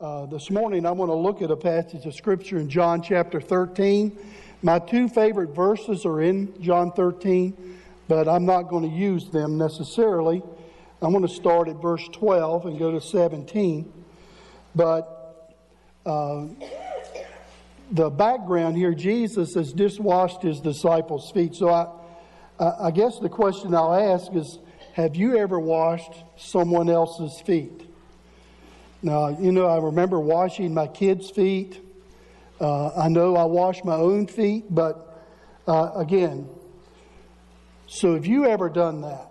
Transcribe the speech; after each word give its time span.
Uh, 0.00 0.24
this 0.24 0.50
morning, 0.50 0.86
I 0.86 0.92
want 0.92 1.10
to 1.10 1.14
look 1.14 1.42
at 1.42 1.50
a 1.50 1.56
passage 1.56 2.06
of 2.06 2.14
Scripture 2.14 2.56
in 2.56 2.70
John 2.70 3.02
chapter 3.02 3.38
13. 3.38 4.16
My 4.62 4.78
two 4.78 5.10
favorite 5.10 5.54
verses 5.54 6.06
are 6.06 6.22
in 6.22 6.58
John 6.62 6.90
13, 6.92 7.78
but 8.08 8.26
I'm 8.26 8.46
not 8.46 8.62
going 8.62 8.88
to 8.88 8.96
use 8.96 9.28
them 9.28 9.58
necessarily. 9.58 10.42
I'm 11.02 11.10
going 11.12 11.26
to 11.26 11.34
start 11.34 11.68
at 11.68 11.82
verse 11.82 12.08
12 12.14 12.64
and 12.64 12.78
go 12.78 12.92
to 12.92 13.00
17. 13.02 13.92
But 14.74 15.54
uh, 16.06 16.46
the 17.90 18.08
background 18.08 18.78
here, 18.78 18.94
Jesus 18.94 19.52
has 19.52 19.74
just 19.74 20.00
washed 20.00 20.40
his 20.40 20.60
disciples' 20.60 21.30
feet. 21.30 21.54
So 21.54 21.68
I, 21.68 22.86
I 22.86 22.90
guess 22.90 23.18
the 23.18 23.28
question 23.28 23.74
I'll 23.74 23.92
ask 23.92 24.32
is 24.32 24.60
Have 24.94 25.14
you 25.14 25.36
ever 25.36 25.60
washed 25.60 26.24
someone 26.38 26.88
else's 26.88 27.38
feet? 27.42 27.89
Now, 29.02 29.28
you 29.28 29.50
know, 29.50 29.66
I 29.66 29.78
remember 29.78 30.20
washing 30.20 30.74
my 30.74 30.86
kids' 30.86 31.30
feet. 31.30 31.80
Uh, 32.60 32.88
I 32.88 33.08
know 33.08 33.34
I 33.36 33.44
wash 33.44 33.82
my 33.82 33.94
own 33.94 34.26
feet, 34.26 34.66
but 34.68 35.24
uh, 35.66 35.92
again, 35.96 36.48
so 37.86 38.14
have 38.14 38.26
you 38.26 38.46
ever 38.46 38.68
done 38.68 39.00
that? 39.00 39.30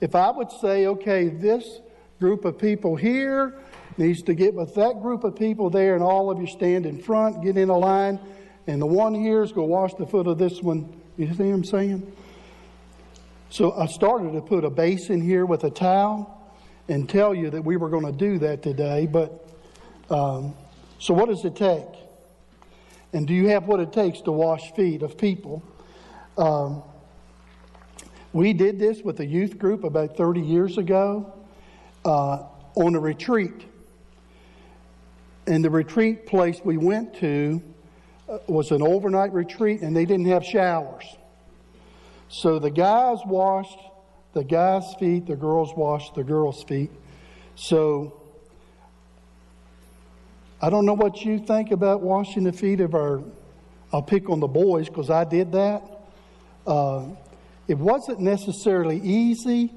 If 0.00 0.14
I 0.14 0.30
would 0.30 0.50
say, 0.50 0.86
okay, 0.86 1.28
this 1.28 1.80
group 2.18 2.46
of 2.46 2.58
people 2.58 2.96
here 2.96 3.58
needs 3.98 4.22
to 4.22 4.34
get 4.34 4.54
with 4.54 4.74
that 4.76 5.02
group 5.02 5.24
of 5.24 5.36
people 5.36 5.68
there, 5.68 5.94
and 5.94 6.02
all 6.02 6.30
of 6.30 6.40
you 6.40 6.46
stand 6.46 6.86
in 6.86 7.02
front, 7.02 7.44
get 7.44 7.58
in 7.58 7.68
a 7.68 7.76
line, 7.76 8.18
and 8.66 8.80
the 8.80 8.86
one 8.86 9.14
here 9.14 9.42
is 9.42 9.52
going 9.52 9.68
to 9.68 9.72
wash 9.72 9.92
the 9.94 10.06
foot 10.06 10.26
of 10.26 10.38
this 10.38 10.62
one. 10.62 10.90
You 11.18 11.26
see 11.34 11.42
what 11.44 11.54
I'm 11.54 11.64
saying? 11.64 12.12
So 13.50 13.72
I 13.72 13.86
started 13.86 14.32
to 14.32 14.40
put 14.40 14.64
a 14.64 14.70
basin 14.70 15.20
here 15.20 15.44
with 15.44 15.64
a 15.64 15.70
towel 15.70 16.39
and 16.90 17.08
tell 17.08 17.32
you 17.32 17.50
that 17.50 17.62
we 17.62 17.76
were 17.76 17.88
going 17.88 18.04
to 18.04 18.12
do 18.12 18.38
that 18.40 18.62
today. 18.62 19.06
But 19.06 19.48
um, 20.10 20.54
so, 20.98 21.14
what 21.14 21.28
does 21.28 21.44
it 21.44 21.54
take? 21.54 21.86
And 23.12 23.26
do 23.26 23.32
you 23.32 23.48
have 23.48 23.66
what 23.66 23.80
it 23.80 23.92
takes 23.92 24.20
to 24.22 24.32
wash 24.32 24.72
feet 24.74 25.02
of 25.02 25.16
people? 25.16 25.62
Um, 26.36 26.82
we 28.32 28.52
did 28.52 28.78
this 28.78 29.02
with 29.02 29.20
a 29.20 29.26
youth 29.26 29.56
group 29.58 29.84
about 29.84 30.16
30 30.16 30.40
years 30.40 30.78
ago 30.78 31.32
uh, 32.04 32.42
on 32.74 32.94
a 32.94 33.00
retreat. 33.00 33.66
And 35.46 35.64
the 35.64 35.70
retreat 35.70 36.26
place 36.26 36.60
we 36.64 36.76
went 36.76 37.14
to 37.16 37.62
uh, 38.28 38.38
was 38.46 38.72
an 38.72 38.82
overnight 38.82 39.32
retreat, 39.32 39.80
and 39.80 39.96
they 39.96 40.04
didn't 40.04 40.26
have 40.26 40.44
showers. 40.44 41.04
So 42.28 42.58
the 42.58 42.70
guys 42.70 43.18
washed 43.24 43.78
the 44.32 44.44
guys' 44.44 44.94
feet, 44.98 45.26
the 45.26 45.36
girls 45.36 45.72
wash 45.76 46.10
the 46.12 46.22
girls' 46.22 46.62
feet. 46.62 46.90
So 47.56 48.20
I 50.62 50.70
don't 50.70 50.86
know 50.86 50.94
what 50.94 51.24
you 51.24 51.38
think 51.38 51.70
about 51.70 52.00
washing 52.00 52.44
the 52.44 52.52
feet 52.52 52.80
of 52.80 52.94
our. 52.94 53.22
I'll 53.92 54.02
pick 54.02 54.30
on 54.30 54.38
the 54.38 54.46
boys 54.46 54.88
because 54.88 55.10
I 55.10 55.24
did 55.24 55.52
that. 55.52 55.82
Uh, 56.66 57.06
it 57.66 57.76
wasn't 57.76 58.20
necessarily 58.20 59.00
easy, 59.00 59.72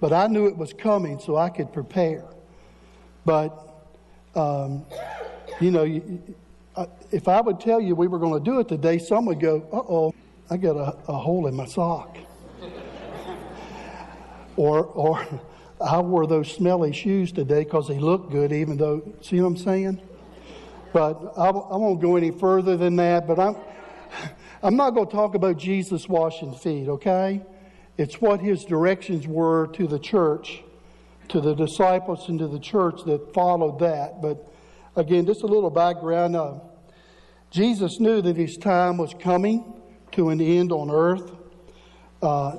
but 0.00 0.12
I 0.12 0.28
knew 0.28 0.46
it 0.46 0.56
was 0.56 0.72
coming 0.72 1.18
so 1.18 1.36
I 1.36 1.48
could 1.48 1.72
prepare. 1.72 2.24
But, 3.24 3.58
um, 4.36 4.86
you 5.60 5.72
know, 5.72 5.84
if 7.10 7.26
I 7.26 7.40
would 7.40 7.58
tell 7.58 7.80
you 7.80 7.96
we 7.96 8.06
were 8.06 8.18
going 8.18 8.34
to 8.34 8.50
do 8.50 8.60
it 8.60 8.68
today, 8.68 8.98
some 8.98 9.26
would 9.26 9.40
go, 9.40 9.66
uh 9.72 9.92
oh, 9.92 10.14
I 10.48 10.58
got 10.58 10.76
a, 10.76 10.96
a 11.08 11.16
hole 11.16 11.48
in 11.48 11.54
my 11.56 11.66
sock. 11.66 12.18
Or, 14.56 14.84
or 14.84 15.26
I 15.80 16.00
wore 16.00 16.26
those 16.26 16.50
smelly 16.50 16.92
shoes 16.92 17.32
today 17.32 17.64
because 17.64 17.88
they 17.88 17.98
look 17.98 18.30
good, 18.30 18.52
even 18.52 18.76
though, 18.76 19.02
see 19.20 19.40
what 19.40 19.48
I'm 19.48 19.56
saying? 19.56 20.00
But 20.92 21.34
I, 21.36 21.48
I 21.48 21.76
won't 21.76 22.00
go 22.00 22.16
any 22.16 22.30
further 22.30 22.76
than 22.76 22.96
that. 22.96 23.26
But 23.26 23.38
I'm, 23.38 23.56
I'm 24.62 24.76
not 24.76 24.90
going 24.90 25.06
to 25.06 25.12
talk 25.12 25.34
about 25.34 25.58
Jesus 25.58 26.08
washing 26.08 26.54
feet, 26.54 26.88
okay? 26.88 27.42
It's 27.98 28.20
what 28.20 28.40
his 28.40 28.64
directions 28.64 29.26
were 29.26 29.68
to 29.68 29.86
the 29.86 29.98
church, 29.98 30.62
to 31.28 31.40
the 31.40 31.54
disciples, 31.54 32.28
and 32.28 32.38
to 32.38 32.48
the 32.48 32.58
church 32.58 33.04
that 33.04 33.34
followed 33.34 33.78
that. 33.80 34.22
But 34.22 34.50
again, 34.96 35.26
just 35.26 35.42
a 35.42 35.46
little 35.46 35.70
background. 35.70 36.36
Uh, 36.36 36.60
Jesus 37.50 38.00
knew 38.00 38.22
that 38.22 38.36
his 38.36 38.56
time 38.56 38.96
was 38.96 39.14
coming 39.18 39.80
to 40.12 40.30
an 40.30 40.40
end 40.40 40.72
on 40.72 40.90
earth. 40.90 41.30
Uh, 42.22 42.56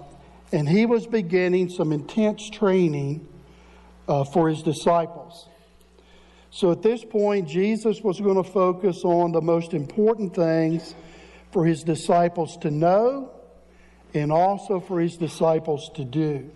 and 0.51 0.67
he 0.67 0.85
was 0.85 1.05
beginning 1.05 1.69
some 1.69 1.91
intense 1.91 2.49
training 2.49 3.27
uh, 4.07 4.23
for 4.23 4.49
his 4.49 4.63
disciples. 4.63 5.49
So 6.49 6.71
at 6.71 6.81
this 6.81 7.03
point, 7.03 7.47
Jesus 7.47 8.01
was 8.01 8.19
going 8.19 8.41
to 8.41 8.49
focus 8.49 9.03
on 9.03 9.31
the 9.31 9.41
most 9.41 9.73
important 9.73 10.33
things 10.33 10.95
for 11.51 11.65
his 11.65 11.83
disciples 11.83 12.57
to 12.57 12.71
know 12.71 13.31
and 14.13 14.31
also 14.31 14.79
for 14.79 14.99
his 14.99 15.17
disciples 15.17 15.89
to 15.95 16.05
do. 16.05 16.49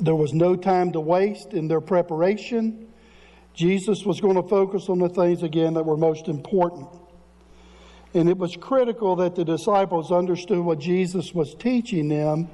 There 0.00 0.14
was 0.14 0.32
no 0.32 0.56
time 0.56 0.92
to 0.92 1.00
waste 1.00 1.52
in 1.52 1.68
their 1.68 1.80
preparation. 1.80 2.88
Jesus 3.54 4.04
was 4.04 4.20
going 4.20 4.36
to 4.36 4.48
focus 4.48 4.88
on 4.88 4.98
the 4.98 5.08
things 5.08 5.42
again 5.42 5.74
that 5.74 5.84
were 5.84 5.96
most 5.96 6.28
important. 6.28 6.88
And 8.14 8.28
it 8.28 8.38
was 8.38 8.56
critical 8.56 9.16
that 9.16 9.34
the 9.34 9.44
disciples 9.44 10.10
understood 10.10 10.60
what 10.60 10.78
Jesus 10.78 11.34
was 11.34 11.54
teaching 11.54 12.08
them 12.08 12.48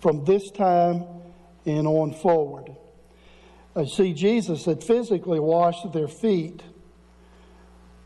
from 0.00 0.24
this 0.24 0.50
time 0.50 1.04
and 1.66 1.86
on 1.86 2.12
forward. 2.12 2.74
I 3.76 3.84
see, 3.84 4.12
Jesus 4.12 4.64
had 4.64 4.82
physically 4.82 5.38
washed 5.38 5.92
their 5.92 6.08
feet, 6.08 6.62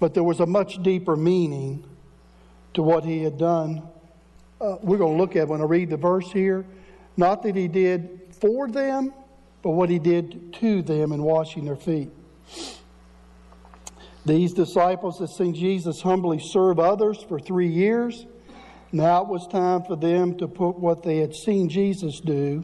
but 0.00 0.12
there 0.12 0.22
was 0.22 0.40
a 0.40 0.46
much 0.46 0.82
deeper 0.82 1.16
meaning 1.16 1.84
to 2.74 2.82
what 2.82 3.04
he 3.04 3.22
had 3.22 3.38
done. 3.38 3.82
Uh, 4.60 4.76
we're 4.82 4.98
going 4.98 5.16
to 5.16 5.18
look 5.18 5.36
at 5.36 5.48
when 5.48 5.60
I 5.60 5.64
read 5.64 5.90
the 5.90 5.96
verse 5.96 6.30
here. 6.30 6.66
Not 7.16 7.42
that 7.44 7.56
he 7.56 7.68
did 7.68 8.20
for 8.40 8.68
them, 8.68 9.14
but 9.62 9.70
what 9.70 9.88
he 9.88 9.98
did 9.98 10.52
to 10.54 10.82
them 10.82 11.12
in 11.12 11.22
washing 11.22 11.64
their 11.64 11.76
feet. 11.76 12.10
These 14.24 14.52
disciples 14.52 15.18
had 15.18 15.30
seen 15.30 15.54
Jesus 15.54 16.00
humbly 16.00 16.38
serve 16.38 16.78
others 16.78 17.22
for 17.22 17.40
three 17.40 17.68
years. 17.68 18.26
Now 18.92 19.22
it 19.22 19.28
was 19.28 19.48
time 19.48 19.82
for 19.82 19.96
them 19.96 20.36
to 20.38 20.46
put 20.46 20.78
what 20.78 21.02
they 21.02 21.18
had 21.18 21.34
seen 21.34 21.68
Jesus 21.68 22.20
do 22.20 22.62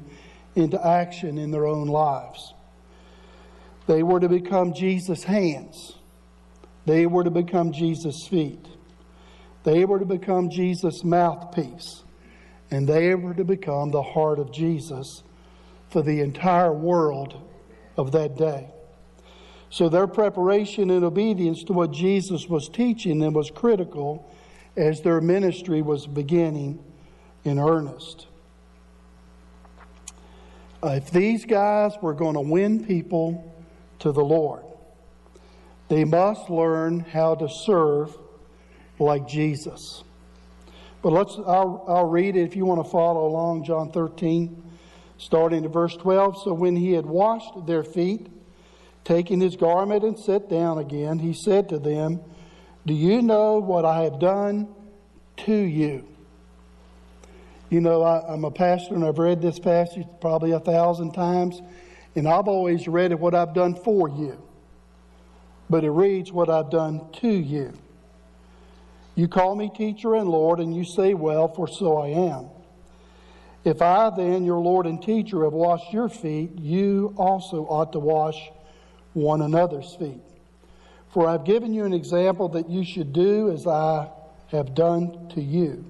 into 0.55 0.85
action 0.85 1.39
in 1.39 1.51
their 1.51 1.67
own 1.67 1.89
lives. 1.89 2.55
They 3.87 4.03
were 4.03 4.21
to 4.21 4.29
become 4.29 4.75
Jesus' 4.75 5.25
hands. 5.25 5.95
They 6.85 7.07
were 7.07 7.25
to 7.25 7.31
become 7.31 7.73
Jesus' 7.73 8.27
feet. 8.27 8.67
They 9.65 9.85
were 9.85 9.99
to 9.99 10.05
become 10.05 10.51
Jesus' 10.51 11.03
mouthpiece. 11.03 12.05
And 12.71 12.87
they 12.87 13.15
were 13.15 13.35
to 13.35 13.45
become 13.45 13.91
the 13.91 14.03
heart 14.03 14.39
of 14.39 14.53
Jesus 14.53 15.23
for 15.91 16.03
the 16.03 16.21
entire 16.21 16.73
world 16.73 17.41
of 17.97 18.13
that 18.13 18.37
day. 18.37 18.69
So 19.71 19.89
their 19.89 20.07
preparation 20.07 20.91
and 20.91 21.05
obedience 21.05 21.65
to 21.65 21.73
what 21.73 21.91
Jesus 21.91 22.49
was 22.49 22.69
teaching 22.69 23.19
them 23.19 23.35
was 23.35 23.51
critical 23.51 24.31
as 24.77 25.03
their 25.03 25.21
ministry 25.21 25.83
was 25.83 26.07
beginning 26.07 26.83
in 27.45 27.59
earnest. 27.59 28.27
Uh, 30.83 30.91
if 30.91 31.11
these 31.11 31.45
guys 31.45 31.93
were 32.01 32.15
going 32.15 32.35
to 32.35 32.41
win 32.41 32.85
people 32.85 33.53
to 33.99 34.13
the 34.13 34.25
Lord, 34.25 34.65
they 35.89 36.05
must 36.05 36.49
learn 36.49 37.01
how 37.01 37.35
to 37.35 37.49
serve 37.49 38.17
like 38.99 39.27
Jesus. 39.27 40.05
But 41.03 41.13
let's, 41.13 41.37
I'll, 41.47 41.85
I'll 41.89 42.09
read 42.09 42.37
it 42.37 42.43
if 42.43 42.57
you 42.57 42.65
want 42.65 42.85
to 42.85 42.91
follow 42.91 43.27
along, 43.27 43.65
John 43.65 43.91
13, 43.91 44.63
starting 45.17 45.65
at 45.65 45.73
verse 45.73 45.97
12. 45.97 46.43
So 46.43 46.55
when 46.55 46.77
he 46.77 46.93
had 46.93 47.07
washed 47.07 47.67
their 47.67 47.83
feet, 47.83 48.29
Taking 49.09 49.41
his 49.41 49.57
garment 49.57 50.05
and 50.05 50.19
sat 50.19 50.51
down 50.51 50.77
again, 50.77 51.19
he 51.19 51.33
said 51.33 51.71
to 51.71 51.79
them, 51.79 52.21
Do 52.85 52.93
you 52.93 53.23
know 53.23 53.57
what 53.57 53.87
I 53.87 54.03
have 54.03 54.21
done 54.21 54.69
to 55.47 55.55
you? 55.55 56.07
You 57.71 57.81
know, 57.81 58.03
I, 58.03 58.35
am 58.35 58.45
a 58.45 58.51
pastor 58.51 58.95
and 58.95 59.03
I've 59.03 59.19
read 59.19 59.41
this 59.41 59.59
passage 59.59 60.07
probably 60.21 60.53
a 60.53 60.61
thousand 60.61 61.13
times, 61.13 61.63
and 62.17 62.29
I've 62.29 62.49
always 62.49 62.87
read 62.87 63.11
it 63.11 63.19
what 63.19 63.35
I've 63.35 63.55
done 63.55 63.77
for 63.77 64.11
you. 64.11 64.43
But 65.71 65.85
it 65.85 65.91
reads 65.91 66.31
what 66.31 66.51
I've 66.51 66.69
done 66.69 67.11
to 67.21 67.31
you. 67.31 67.73
You 69.15 69.27
call 69.27 69.57
me 69.57 69.71
teacher 69.75 70.17
and 70.17 70.29
Lord, 70.29 70.61
and 70.61 70.77
you 70.77 70.85
say, 70.85 71.15
Well, 71.15 71.49
for 71.49 71.67
so 71.67 71.97
I 71.97 72.09
am. 72.09 72.51
If 73.65 73.81
I, 73.81 74.11
then, 74.15 74.45
your 74.45 74.61
Lord 74.61 74.85
and 74.85 75.01
teacher, 75.01 75.45
have 75.45 75.55
washed 75.55 75.95
your 75.95 76.11
feet, 76.11 76.59
you 76.59 77.15
also 77.17 77.65
ought 77.65 77.95
to 77.95 78.01
wash 78.01 78.51
one 79.13 79.43
another's 79.43 79.95
feet. 79.97 80.21
For 81.13 81.27
I've 81.27 81.45
given 81.45 81.73
you 81.73 81.85
an 81.85 81.93
example 81.93 82.49
that 82.51 82.69
you 82.69 82.85
should 82.85 83.13
do 83.13 83.51
as 83.51 83.67
I 83.67 84.09
have 84.49 84.75
done 84.75 85.29
to 85.31 85.41
you. 85.41 85.85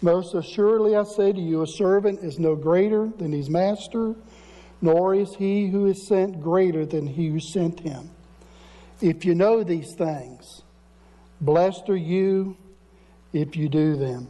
Most 0.00 0.34
assuredly 0.34 0.94
I 0.96 1.02
say 1.02 1.32
to 1.32 1.40
you, 1.40 1.62
a 1.62 1.66
servant 1.66 2.20
is 2.20 2.38
no 2.38 2.54
greater 2.54 3.08
than 3.18 3.32
his 3.32 3.50
master, 3.50 4.14
nor 4.80 5.14
is 5.14 5.34
he 5.34 5.68
who 5.68 5.86
is 5.86 6.06
sent 6.06 6.40
greater 6.40 6.86
than 6.86 7.06
he 7.06 7.28
who 7.28 7.40
sent 7.40 7.80
him. 7.80 8.10
If 9.00 9.24
you 9.24 9.34
know 9.34 9.64
these 9.64 9.94
things, 9.94 10.62
blessed 11.40 11.88
are 11.88 11.96
you 11.96 12.56
if 13.32 13.56
you 13.56 13.68
do 13.68 13.96
them. 13.96 14.28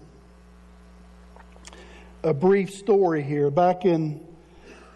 A 2.23 2.35
brief 2.35 2.71
story 2.71 3.23
here. 3.23 3.51
Back 3.51 3.85
in 3.85 4.27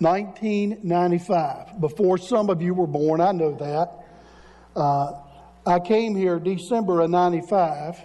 1995, 0.03 1.81
before 1.81 2.19
some 2.19 2.51
of 2.51 2.61
you 2.61 2.75
were 2.75 2.87
born, 2.87 3.21
I 3.21 3.33
know 3.33 3.55
that. 3.57 4.05
Uh, 4.75 5.13
I 5.65 5.79
came 5.79 6.17
here 6.17 6.39
December 6.39 7.01
of 7.01 7.11
95 7.11 8.01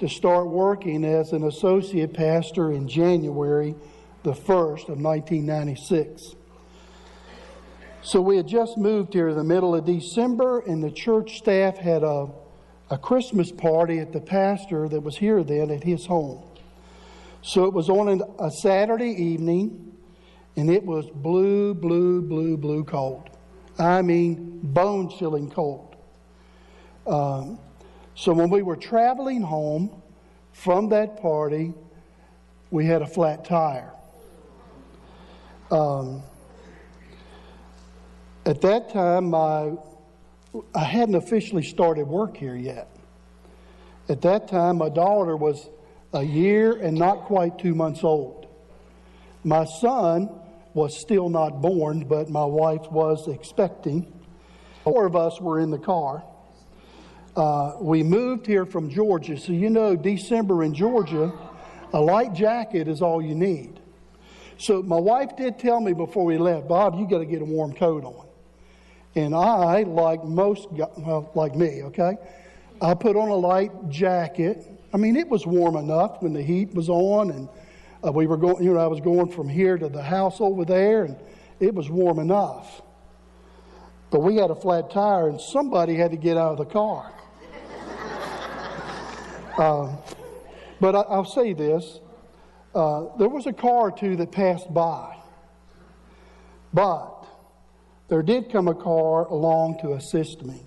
to 0.00 0.08
start 0.08 0.48
working 0.48 1.04
as 1.04 1.32
an 1.32 1.44
associate 1.44 2.14
pastor 2.14 2.72
in 2.72 2.88
January 2.88 3.74
the 4.22 4.32
1st 4.32 4.88
of 4.88 5.00
1996. 5.00 6.34
So 8.02 8.20
we 8.20 8.36
had 8.36 8.48
just 8.48 8.78
moved 8.78 9.12
here 9.12 9.28
in 9.28 9.36
the 9.36 9.44
middle 9.44 9.74
of 9.74 9.84
December, 9.84 10.60
and 10.60 10.82
the 10.82 10.90
church 10.90 11.36
staff 11.38 11.76
had 11.76 12.02
a, 12.02 12.28
a 12.90 12.98
Christmas 12.98 13.52
party 13.52 13.98
at 13.98 14.12
the 14.12 14.20
pastor 14.20 14.88
that 14.88 15.00
was 15.00 15.16
here 15.16 15.44
then 15.44 15.70
at 15.70 15.84
his 15.84 16.06
home. 16.06 16.42
So 17.42 17.66
it 17.66 17.72
was 17.72 17.88
on 17.88 18.22
a 18.38 18.50
Saturday 18.50 19.10
evening, 19.10 19.96
and 20.56 20.70
it 20.70 20.84
was 20.84 21.06
blue, 21.06 21.74
blue, 21.74 22.22
blue, 22.22 22.56
blue 22.56 22.84
cold. 22.84 23.30
I 23.78 24.02
mean, 24.02 24.60
bone 24.62 25.08
chilling 25.08 25.50
cold. 25.50 25.96
Um, 27.06 27.58
so 28.14 28.32
when 28.32 28.50
we 28.50 28.62
were 28.62 28.76
traveling 28.76 29.40
home 29.40 30.02
from 30.52 30.90
that 30.90 31.20
party, 31.22 31.72
we 32.70 32.84
had 32.86 33.02
a 33.02 33.06
flat 33.06 33.44
tire. 33.44 33.92
Um, 35.70 36.22
at 38.44 38.60
that 38.62 38.90
time, 38.90 39.30
my, 39.30 39.72
I 40.74 40.84
hadn't 40.84 41.14
officially 41.14 41.62
started 41.62 42.06
work 42.06 42.36
here 42.36 42.56
yet. 42.56 42.88
At 44.08 44.22
that 44.22 44.48
time, 44.48 44.78
my 44.78 44.88
daughter 44.88 45.36
was 45.36 45.68
a 46.12 46.22
year 46.22 46.72
and 46.72 46.98
not 46.98 47.24
quite 47.24 47.58
two 47.58 47.74
months 47.74 48.02
old. 48.02 48.46
My 49.44 49.64
son 49.64 50.28
was 50.74 51.00
still 51.00 51.28
not 51.28 51.60
born, 51.60 52.04
but 52.04 52.30
my 52.30 52.44
wife 52.44 52.90
was 52.90 53.28
expecting. 53.28 54.12
Four 54.84 55.06
of 55.06 55.16
us 55.16 55.40
were 55.40 55.60
in 55.60 55.70
the 55.70 55.78
car. 55.78 56.24
Uh, 57.36 57.76
we 57.80 58.02
moved 58.02 58.46
here 58.46 58.66
from 58.66 58.90
Georgia, 58.90 59.38
so 59.38 59.52
you 59.52 59.70
know, 59.70 59.94
December 59.96 60.64
in 60.64 60.74
Georgia, 60.74 61.32
a 61.92 62.00
light 62.00 62.32
jacket 62.32 62.88
is 62.88 63.02
all 63.02 63.22
you 63.22 63.34
need. 63.34 63.80
So 64.58 64.82
my 64.82 64.98
wife 64.98 65.36
did 65.36 65.58
tell 65.58 65.80
me 65.80 65.92
before 65.92 66.24
we 66.24 66.38
left, 66.38 66.68
Bob, 66.68 66.98
you 66.98 67.08
got 67.08 67.18
to 67.18 67.24
get 67.24 67.40
a 67.40 67.44
warm 67.44 67.72
coat 67.72 68.04
on. 68.04 68.26
And 69.14 69.34
I, 69.34 69.82
like 69.82 70.22
most, 70.24 70.68
well, 70.70 71.30
like 71.34 71.54
me, 71.54 71.82
okay, 71.84 72.16
I 72.80 72.94
put 72.94 73.16
on 73.16 73.28
a 73.28 73.34
light 73.34 73.70
jacket. 73.88 74.66
I 74.92 74.96
mean, 74.96 75.16
it 75.16 75.28
was 75.28 75.46
warm 75.46 75.76
enough 75.76 76.22
when 76.22 76.32
the 76.32 76.42
heat 76.42 76.74
was 76.74 76.88
on, 76.88 77.30
and 77.30 77.48
uh, 78.04 78.12
we 78.12 78.26
were 78.26 78.36
going. 78.36 78.62
You 78.64 78.74
know, 78.74 78.80
I 78.80 78.86
was 78.86 79.00
going 79.00 79.30
from 79.30 79.48
here 79.48 79.76
to 79.76 79.88
the 79.88 80.02
house 80.02 80.40
over 80.40 80.64
there, 80.64 81.04
and 81.04 81.16
it 81.58 81.74
was 81.74 81.90
warm 81.90 82.18
enough. 82.18 82.82
But 84.10 84.20
we 84.20 84.36
had 84.36 84.50
a 84.50 84.54
flat 84.54 84.90
tire, 84.90 85.28
and 85.28 85.40
somebody 85.40 85.94
had 85.94 86.10
to 86.10 86.16
get 86.16 86.36
out 86.36 86.52
of 86.52 86.58
the 86.58 86.64
car. 86.64 87.12
uh, 89.58 89.96
but 90.80 90.94
I, 90.94 91.16
will 91.16 91.24
say 91.24 91.52
this: 91.52 92.00
uh, 92.74 93.16
there 93.18 93.28
was 93.28 93.46
a 93.46 93.52
car 93.52 93.88
or 93.88 93.92
two 93.92 94.16
that 94.16 94.32
passed 94.32 94.72
by, 94.72 95.16
but 96.72 97.26
there 98.08 98.22
did 98.22 98.50
come 98.50 98.66
a 98.66 98.74
car 98.74 99.26
along 99.26 99.78
to 99.82 99.92
assist 99.92 100.44
me. 100.44 100.62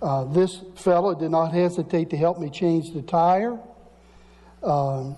Uh, 0.00 0.24
this 0.24 0.62
fellow 0.76 1.14
did 1.14 1.30
not 1.30 1.52
hesitate 1.52 2.08
to 2.10 2.16
help 2.16 2.38
me 2.38 2.48
change 2.48 2.94
the 2.94 3.02
tire. 3.02 3.58
Um, 4.62 5.16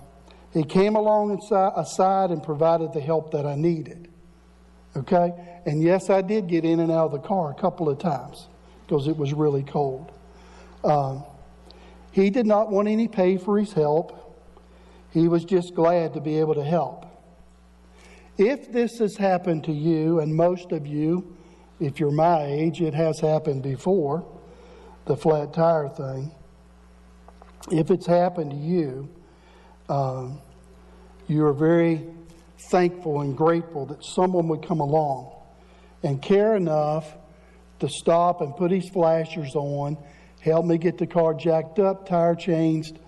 he 0.53 0.63
came 0.63 0.95
alongside 0.95 2.29
and 2.29 2.43
provided 2.43 2.93
the 2.93 3.01
help 3.01 3.31
that 3.31 3.45
I 3.45 3.55
needed. 3.55 4.07
Okay? 4.95 5.33
And 5.65 5.81
yes, 5.81 6.09
I 6.09 6.21
did 6.21 6.47
get 6.47 6.63
in 6.63 6.79
and 6.79 6.91
out 6.91 7.07
of 7.07 7.11
the 7.11 7.27
car 7.27 7.51
a 7.51 7.55
couple 7.55 7.89
of 7.89 7.97
times 7.97 8.47
because 8.85 9.07
it 9.07 9.17
was 9.17 9.33
really 9.33 9.63
cold. 9.63 10.11
Um, 10.83 11.23
he 12.11 12.29
did 12.29 12.45
not 12.45 12.69
want 12.69 12.87
any 12.87 13.07
pay 13.07 13.37
for 13.37 13.57
his 13.57 13.73
help. 13.73 14.19
He 15.11 15.27
was 15.27 15.43
just 15.43 15.73
glad 15.73 16.13
to 16.13 16.21
be 16.21 16.39
able 16.39 16.53
to 16.55 16.63
help. 16.63 17.07
If 18.37 18.71
this 18.71 18.99
has 18.99 19.17
happened 19.17 19.63
to 19.65 19.71
you, 19.71 20.19
and 20.19 20.33
most 20.33 20.71
of 20.71 20.85
you, 20.85 21.35
if 21.79 21.99
you're 21.99 22.11
my 22.11 22.43
age, 22.43 22.81
it 22.81 22.93
has 22.93 23.19
happened 23.19 23.63
before, 23.63 24.25
the 25.05 25.17
flat 25.17 25.53
tire 25.53 25.89
thing. 25.89 26.31
If 27.71 27.89
it's 27.89 28.05
happened 28.05 28.51
to 28.51 28.57
you, 28.57 29.09
um, 29.89 30.41
you 31.33 31.45
are 31.45 31.53
very 31.53 32.05
thankful 32.69 33.21
and 33.21 33.35
grateful 33.35 33.87
that 33.87 34.05
someone 34.05 34.47
would 34.47 34.65
come 34.65 34.79
along 34.79 35.33
and 36.03 36.21
care 36.21 36.55
enough 36.55 37.11
to 37.79 37.89
stop 37.89 38.41
and 38.41 38.55
put 38.55 38.71
his 38.71 38.87
flashers 38.89 39.55
on, 39.55 39.97
help 40.39 40.65
me 40.65 40.77
get 40.77 40.97
the 40.97 41.07
car 41.07 41.33
jacked 41.33 41.79
up, 41.79 42.07
tire 42.07 42.35
changed, 42.35 42.99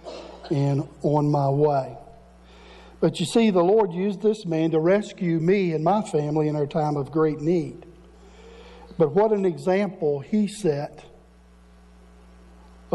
and 0.50 0.88
on 1.04 1.30
my 1.30 1.50
way. 1.50 1.96
But 3.00 3.20
you 3.20 3.26
see, 3.26 3.52
the 3.52 3.64
Lord 3.64 3.94
used 3.94 4.22
this 4.22 4.46
man 4.46 4.72
to 4.72 4.80
rescue 4.80 5.40
me 5.40 5.74
and 5.74 5.84
my 5.84 6.02
family 6.02 6.48
in 6.48 6.56
our 6.56 6.66
time 6.66 6.98
of 6.98 7.12
great 7.12 7.40
need. 7.40 7.86
But 8.98 9.14
what 9.14 9.32
an 9.32 9.46
example 9.46 10.20
he 10.20 10.48
set 10.48 11.06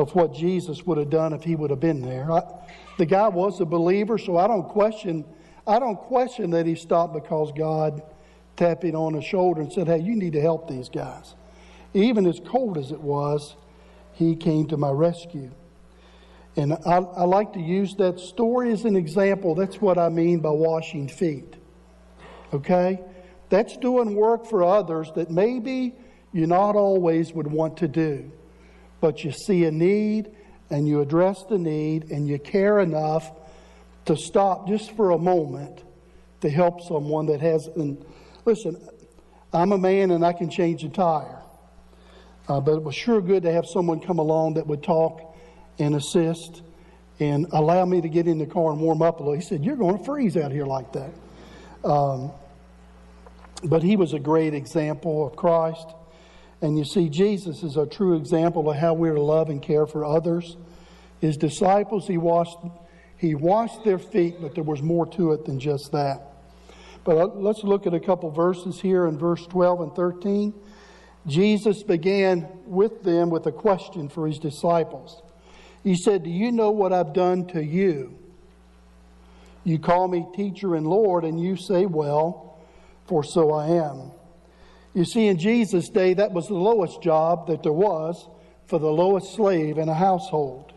of 0.00 0.14
what 0.14 0.32
Jesus 0.32 0.84
would 0.86 0.98
have 0.98 1.10
done 1.10 1.32
if 1.32 1.44
he 1.44 1.54
would 1.54 1.70
have 1.70 1.80
been 1.80 2.00
there. 2.00 2.32
I, 2.32 2.42
the 2.98 3.06
guy 3.06 3.28
was 3.28 3.60
a 3.60 3.64
believer, 3.64 4.18
so 4.18 4.36
I 4.36 4.46
don't 4.46 4.68
question. 4.68 5.24
I 5.66 5.78
don't 5.78 5.96
question 5.96 6.50
that 6.50 6.66
he 6.66 6.74
stopped 6.74 7.14
because 7.14 7.52
God 7.52 8.02
tapped 8.56 8.82
him 8.84 8.96
on 8.96 9.12
the 9.12 9.22
shoulder 9.22 9.60
and 9.60 9.72
said, 9.72 9.86
"Hey, 9.86 9.98
you 9.98 10.16
need 10.16 10.32
to 10.32 10.40
help 10.40 10.68
these 10.68 10.88
guys." 10.88 11.34
Even 11.92 12.26
as 12.26 12.40
cold 12.40 12.78
as 12.78 12.92
it 12.92 13.00
was, 13.00 13.56
he 14.12 14.36
came 14.36 14.66
to 14.68 14.76
my 14.76 14.90
rescue. 14.90 15.50
And 16.56 16.72
I, 16.72 16.96
I, 16.96 17.24
like 17.24 17.52
to 17.52 17.60
use 17.60 17.94
that 17.96 18.18
story 18.18 18.72
as 18.72 18.84
an 18.84 18.96
example. 18.96 19.54
That's 19.54 19.80
what 19.80 19.98
I 19.98 20.08
mean 20.08 20.40
by 20.40 20.50
washing 20.50 21.08
feet. 21.08 21.54
Okay? 22.52 23.00
That's 23.50 23.76
doing 23.76 24.16
work 24.16 24.46
for 24.46 24.64
others 24.64 25.12
that 25.14 25.30
maybe 25.30 25.94
you 26.32 26.46
not 26.46 26.74
always 26.74 27.32
would 27.32 27.46
want 27.46 27.76
to 27.78 27.88
do. 27.88 28.30
But 29.00 29.24
you 29.24 29.32
see 29.32 29.64
a 29.64 29.70
need 29.70 30.30
and 30.70 30.86
you 30.86 31.00
address 31.00 31.44
the 31.48 31.58
need 31.58 32.10
and 32.10 32.28
you 32.28 32.38
care 32.38 32.80
enough 32.80 33.30
to 34.06 34.16
stop 34.16 34.68
just 34.68 34.92
for 34.92 35.10
a 35.10 35.18
moment 35.18 35.82
to 36.40 36.50
help 36.50 36.80
someone 36.82 37.26
that 37.26 37.40
has. 37.40 37.66
And 37.66 38.04
listen, 38.44 38.76
I'm 39.52 39.72
a 39.72 39.78
man 39.78 40.10
and 40.10 40.24
I 40.24 40.32
can 40.32 40.50
change 40.50 40.84
a 40.84 40.88
tire. 40.88 41.38
Uh, 42.48 42.60
but 42.60 42.72
it 42.72 42.82
was 42.82 42.94
sure 42.94 43.20
good 43.20 43.42
to 43.44 43.52
have 43.52 43.66
someone 43.66 44.00
come 44.00 44.18
along 44.18 44.54
that 44.54 44.66
would 44.66 44.82
talk 44.82 45.36
and 45.78 45.94
assist 45.94 46.62
and 47.20 47.46
allow 47.52 47.84
me 47.84 48.00
to 48.00 48.08
get 48.08 48.26
in 48.26 48.38
the 48.38 48.46
car 48.46 48.72
and 48.72 48.80
warm 48.80 49.02
up 49.02 49.20
a 49.20 49.22
little. 49.22 49.34
He 49.34 49.40
said, 49.40 49.64
You're 49.64 49.76
going 49.76 49.98
to 49.98 50.04
freeze 50.04 50.36
out 50.36 50.50
here 50.50 50.66
like 50.66 50.92
that. 50.92 51.12
Um, 51.84 52.32
but 53.62 53.82
he 53.82 53.96
was 53.96 54.14
a 54.14 54.18
great 54.18 54.54
example 54.54 55.26
of 55.26 55.36
Christ. 55.36 55.86
And 56.62 56.76
you 56.76 56.84
see, 56.84 57.08
Jesus 57.08 57.62
is 57.62 57.76
a 57.76 57.86
true 57.86 58.16
example 58.16 58.68
of 58.70 58.76
how 58.76 58.92
we're 58.94 59.14
to 59.14 59.22
love 59.22 59.48
and 59.48 59.62
care 59.62 59.86
for 59.86 60.04
others. 60.04 60.56
His 61.20 61.36
disciples, 61.36 62.06
he 62.06 62.18
washed, 62.18 62.58
he 63.16 63.34
washed 63.34 63.84
their 63.84 63.98
feet, 63.98 64.36
but 64.40 64.54
there 64.54 64.64
was 64.64 64.82
more 64.82 65.06
to 65.06 65.32
it 65.32 65.46
than 65.46 65.58
just 65.58 65.92
that. 65.92 66.22
But 67.04 67.16
uh, 67.16 67.26
let's 67.26 67.64
look 67.64 67.86
at 67.86 67.94
a 67.94 68.00
couple 68.00 68.30
verses 68.30 68.80
here 68.80 69.06
in 69.06 69.18
verse 69.18 69.46
12 69.46 69.80
and 69.80 69.94
13. 69.94 70.54
Jesus 71.26 71.82
began 71.82 72.48
with 72.66 73.02
them 73.02 73.30
with 73.30 73.46
a 73.46 73.52
question 73.52 74.08
for 74.08 74.26
his 74.26 74.38
disciples. 74.38 75.22
He 75.82 75.94
said, 75.94 76.24
Do 76.24 76.30
you 76.30 76.52
know 76.52 76.70
what 76.70 76.92
I've 76.92 77.12
done 77.12 77.46
to 77.48 77.64
you? 77.64 78.18
You 79.64 79.78
call 79.78 80.08
me 80.08 80.26
teacher 80.34 80.74
and 80.74 80.86
Lord, 80.86 81.24
and 81.24 81.40
you 81.40 81.56
say, 81.56 81.86
Well, 81.86 82.58
for 83.06 83.22
so 83.24 83.52
I 83.52 83.68
am. 83.68 84.12
You 84.94 85.04
see, 85.04 85.28
in 85.28 85.38
Jesus' 85.38 85.88
day, 85.88 86.14
that 86.14 86.32
was 86.32 86.48
the 86.48 86.54
lowest 86.54 87.02
job 87.02 87.46
that 87.46 87.62
there 87.62 87.72
was 87.72 88.28
for 88.66 88.78
the 88.78 88.90
lowest 88.90 89.34
slave 89.34 89.78
in 89.78 89.88
a 89.88 89.94
household. 89.94 90.72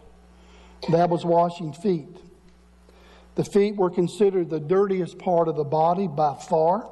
That 0.92 1.10
was 1.10 1.26
washing 1.26 1.74
feet. 1.74 2.18
The 3.36 3.44
feet 3.44 3.76
were 3.76 3.90
considered 3.90 4.50
the 4.50 4.60
dirtiest 4.60 5.18
part 5.18 5.48
of 5.48 5.56
the 5.56 5.64
body 5.64 6.08
by 6.08 6.36
far. 6.36 6.88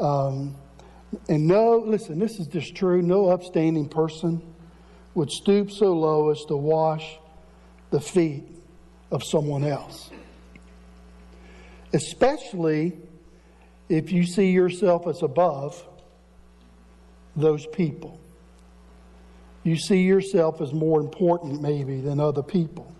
Um, 0.00 0.56
and 1.28 1.46
no, 1.46 1.78
listen, 1.78 2.18
this 2.18 2.40
is 2.40 2.46
just 2.46 2.74
true. 2.74 3.02
No 3.02 3.28
upstanding 3.28 3.88
person 3.88 4.42
would 5.14 5.30
stoop 5.30 5.70
so 5.70 5.92
low 5.92 6.30
as 6.30 6.44
to 6.46 6.56
wash 6.56 7.18
the 7.90 8.00
feet 8.00 8.44
of 9.10 9.22
someone 9.22 9.64
else. 9.64 10.10
Especially 11.92 12.96
if 13.88 14.12
you 14.12 14.24
see 14.24 14.50
yourself 14.50 15.06
as 15.06 15.22
above 15.22 15.84
those 17.36 17.66
people. 17.66 18.20
You 19.62 19.76
see 19.76 20.02
yourself 20.02 20.60
as 20.60 20.72
more 20.72 21.00
important, 21.00 21.60
maybe, 21.60 22.00
than 22.00 22.18
other 22.18 22.42
people, 22.42 22.92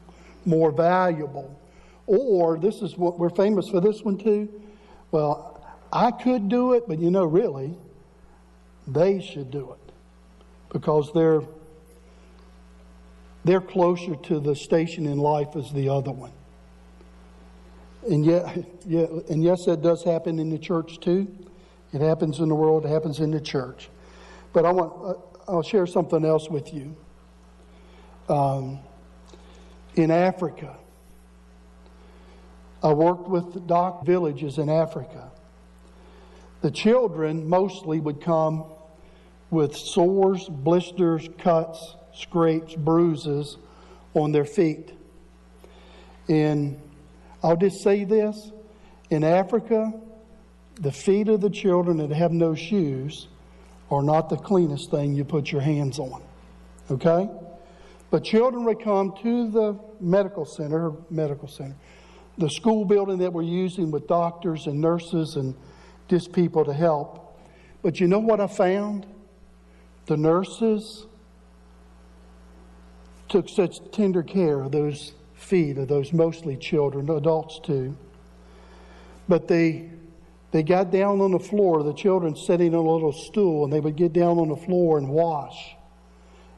more 0.45 0.71
valuable. 0.71 1.59
Or, 2.07 2.59
this 2.59 2.83
is 2.83 2.97
what 2.97 3.19
we're 3.19 3.31
famous 3.31 3.69
for 3.69 3.81
this 3.81 4.03
one 4.03 4.19
too. 4.19 4.49
Well, 5.11 5.65
I 5.93 6.11
could 6.11 6.49
do 6.49 6.75
it, 6.75 6.85
but 6.87 6.99
you 6.99 7.11
know, 7.11 7.25
really, 7.25 7.75
they 8.87 9.21
should 9.21 9.51
do 9.51 9.73
it 9.73 9.93
because 10.73 11.11
they're 11.15 11.43
they're 13.45 13.61
closer 13.61 14.17
to 14.17 14.39
the 14.39 14.55
station 14.55 15.07
in 15.07 15.17
life 15.17 15.57
as 15.57 15.73
the 15.73 15.89
other 15.89 16.13
one. 16.13 16.33
And 18.09 18.25
yet, 18.25 18.65
yeah, 18.87 19.07
and 19.31 19.43
yes, 19.43 19.65
that 19.65 19.83
does 19.83 20.05
happen 20.05 20.39
in 20.39 20.51
the 20.51 20.59
church 20.59 21.01
too. 21.01 21.27
It 21.93 22.01
happens 22.03 22.39
in 22.39 22.49
the 22.49 22.55
world. 22.55 22.85
It 22.85 22.89
happens 22.89 23.19
in 23.19 23.31
the 23.31 23.41
church. 23.41 23.89
But 24.53 24.67
I 24.67 24.73
want 24.73 24.93
uh, 25.05 25.51
I'll 25.51 25.63
share 25.63 25.87
something 25.87 26.25
else 26.25 26.49
with 26.49 26.73
you. 26.73 26.97
Um, 28.29 28.79
in 29.97 30.11
Africa, 30.11 30.77
I 32.83 32.93
worked 32.93 33.29
with 33.29 33.67
doc 33.67 34.07
villages 34.07 34.59
in 34.59 34.69
Africa. 34.69 35.31
The 36.63 36.71
children 36.71 37.49
mostly 37.49 38.01
would 38.01 38.21
come 38.21 38.65
with 39.51 39.77
sores, 39.77 40.49
blisters, 40.49 41.29
cuts, 41.39 41.97
scrapes, 42.15 42.75
bruises 42.75 43.57
on 44.15 44.33
their 44.33 44.45
feet. 44.45 44.93
And 46.29 46.81
I'll 47.43 47.57
just 47.57 47.83
say 47.83 48.05
this 48.05 48.53
in 49.11 49.25
Africa, 49.25 49.93
the 50.77 50.93
feet 50.93 51.29
of 51.29 51.41
the 51.41 51.51
children 51.51 51.97
that 51.97 52.11
have 52.11 52.31
no 52.31 52.55
shoes 52.55 53.27
are 53.91 54.03
not 54.03 54.29
the 54.29 54.37
cleanest 54.37 54.91
thing 54.91 55.15
you 55.15 55.25
put 55.25 55.51
your 55.51 55.61
hands 55.61 55.99
on. 55.99 56.23
Okay? 56.91 57.29
But 58.11 58.25
children 58.25 58.65
would 58.65 58.83
come 58.83 59.15
to 59.23 59.51
the 59.51 59.79
medical 60.01 60.45
center, 60.45 60.93
medical 61.11 61.49
center, 61.49 61.77
the 62.39 62.51
school 62.51 62.85
building 62.85 63.19
that 63.19 63.33
we're 63.33 63.43
using 63.43 63.91
with 63.91 64.07
doctors 64.07 64.67
and 64.67 64.81
nurses 64.81 65.37
and 65.37 65.55
just 66.09 66.33
people 66.33 66.65
to 66.65 66.73
help. 66.73 67.39
But 67.83 68.01
you 68.01 68.09
know 68.09 68.19
what 68.19 68.41
I 68.41 68.47
found? 68.47 69.07
The 70.07 70.17
nurses 70.17 71.07
took 73.29 73.49
such 73.49 73.79
tender 73.93 74.23
care 74.23 74.61
of 74.61 74.73
those 74.73 75.13
feet, 75.35 75.79
of 75.79 75.89
those 75.89 76.13
mostly 76.13 76.57
children, 76.57 77.09
adults 77.09 77.61
too. 77.63 77.97
But 79.29 79.47
they 79.47 79.91
they 80.53 80.63
got 80.63 80.91
down 80.91 81.21
on 81.21 81.31
the 81.31 81.39
floor, 81.39 81.83
the 81.83 81.95
children 81.95 82.35
sitting 82.35 82.75
on 82.75 82.85
a 82.85 82.91
little 82.91 83.13
stool, 83.13 83.65
and 83.65 83.73
they 83.73 83.81
would 83.81 83.97
get 83.97 84.13
down 84.13 84.39
on 84.39 84.49
the 84.49 84.57
floor 84.57 84.99
and 84.99 85.09
wash 85.09 85.77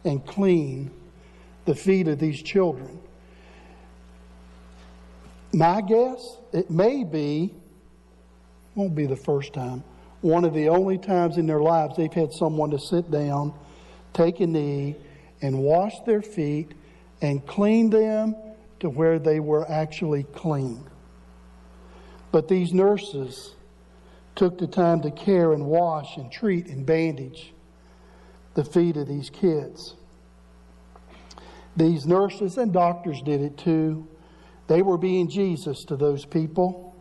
and 0.05 0.25
clean 0.27 0.91
the 1.67 1.75
feet 1.75 2.09
of 2.09 2.19
these 2.19 2.43
children. 2.43 2.99
My 5.53 5.83
guess, 5.83 6.39
it 6.53 6.71
may 6.71 7.05
be, 7.05 7.55
won't 8.75 8.95
be 8.95 9.07
the 9.07 9.17
first 9.17 9.53
time, 9.53 9.85
one 10.23 10.45
of 10.45 10.55
the 10.55 10.69
only 10.69 10.97
times 10.97 11.37
in 11.37 11.47
their 11.47 11.61
lives 11.61 11.97
they've 11.97 12.13
had 12.13 12.33
someone 12.33 12.71
to 12.71 12.79
sit 12.79 13.11
down, 13.11 13.53
take 14.15 14.41
a 14.41 14.47
knee, 14.47 14.97
and 15.43 15.59
wash 15.59 16.01
their 16.07 16.23
feet 16.23 16.73
and 17.21 17.47
clean 17.47 17.91
them 17.91 18.35
to 18.81 18.89
where 18.89 19.19
they 19.19 19.41
were 19.41 19.71
actually 19.71 20.23
clean. 20.23 20.85
But 22.31 22.49
these 22.49 22.73
nurses 22.73 23.55
took 24.35 24.59
the 24.59 24.67
time 24.67 25.03
to 25.03 25.11
care 25.11 25.53
and 25.53 25.67
wash 25.67 26.17
and 26.17 26.31
treat 26.31 26.67
and 26.67 26.87
bandage 26.87 27.53
the 28.55 28.65
feet 28.65 28.97
of 28.97 29.09
these 29.09 29.31
kids. 29.31 29.95
These 31.77 32.07
nurses 32.07 32.59
and 32.59 32.73
doctors 32.73 33.23
did 33.23 33.41
it 33.41 33.57
too. 33.57 34.07
They 34.67 34.83
were 34.83 34.99
being 34.99 35.29
Jesus 35.29 35.85
to 35.87 35.97
those 35.97 36.25
people. 36.25 36.95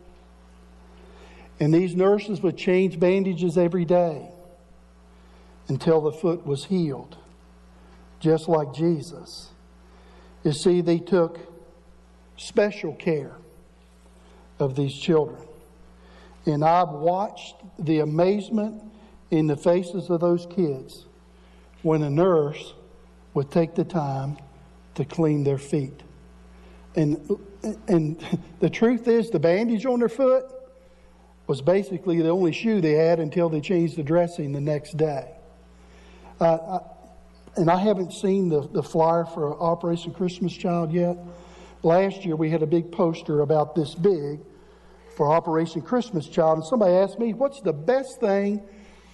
And 1.60 1.72
these 1.72 1.94
nurses 1.94 2.40
would 2.40 2.56
change 2.56 2.98
bandages 2.98 3.56
every 3.56 3.84
day 3.84 4.28
until 5.68 6.00
the 6.00 6.12
foot 6.12 6.46
was 6.46 6.64
healed 6.64 7.16
just 8.22 8.48
like 8.48 8.72
Jesus. 8.72 9.50
You 10.44 10.52
see, 10.52 10.80
they 10.80 10.98
took 10.98 11.38
special 12.36 12.94
care 12.94 13.36
of 14.58 14.76
these 14.76 14.94
children. 14.94 15.42
And 16.46 16.64
I've 16.64 16.90
watched 16.90 17.56
the 17.78 18.00
amazement 18.00 18.82
in 19.30 19.46
the 19.46 19.56
faces 19.56 20.10
of 20.10 20.20
those 20.20 20.46
kids 20.46 21.06
when 21.82 22.02
a 22.02 22.10
nurse 22.10 22.74
would 23.34 23.50
take 23.50 23.74
the 23.74 23.84
time 23.84 24.36
to 24.94 25.04
clean 25.04 25.44
their 25.44 25.58
feet. 25.58 26.02
And, 26.94 27.38
and 27.88 28.40
the 28.60 28.68
truth 28.68 29.08
is, 29.08 29.30
the 29.30 29.38
bandage 29.38 29.86
on 29.86 30.00
their 30.00 30.08
foot 30.08 30.44
was 31.46 31.62
basically 31.62 32.20
the 32.20 32.28
only 32.28 32.52
shoe 32.52 32.80
they 32.80 32.92
had 32.92 33.18
until 33.18 33.48
they 33.48 33.60
changed 33.60 33.96
the 33.96 34.02
dressing 34.02 34.52
the 34.52 34.60
next 34.60 34.96
day. 34.96 35.30
Uh, 36.40 36.80
and 37.56 37.70
I 37.70 37.76
haven't 37.76 38.12
seen 38.12 38.48
the, 38.48 38.68
the 38.68 38.82
flyer 38.82 39.24
for 39.24 39.60
Operation 39.60 40.12
Christmas 40.12 40.52
Child 40.52 40.92
yet. 40.92 41.16
Last 41.82 42.24
year 42.24 42.36
we 42.36 42.50
had 42.50 42.62
a 42.62 42.66
big 42.66 42.92
poster 42.92 43.40
about 43.40 43.74
this 43.74 43.94
big 43.94 44.40
for 45.16 45.30
Operation 45.30 45.82
Christmas 45.82 46.26
Child, 46.26 46.58
and 46.58 46.66
somebody 46.66 46.94
asked 46.94 47.18
me, 47.18 47.32
What's 47.34 47.60
the 47.60 47.72
best 47.72 48.20
thing 48.20 48.62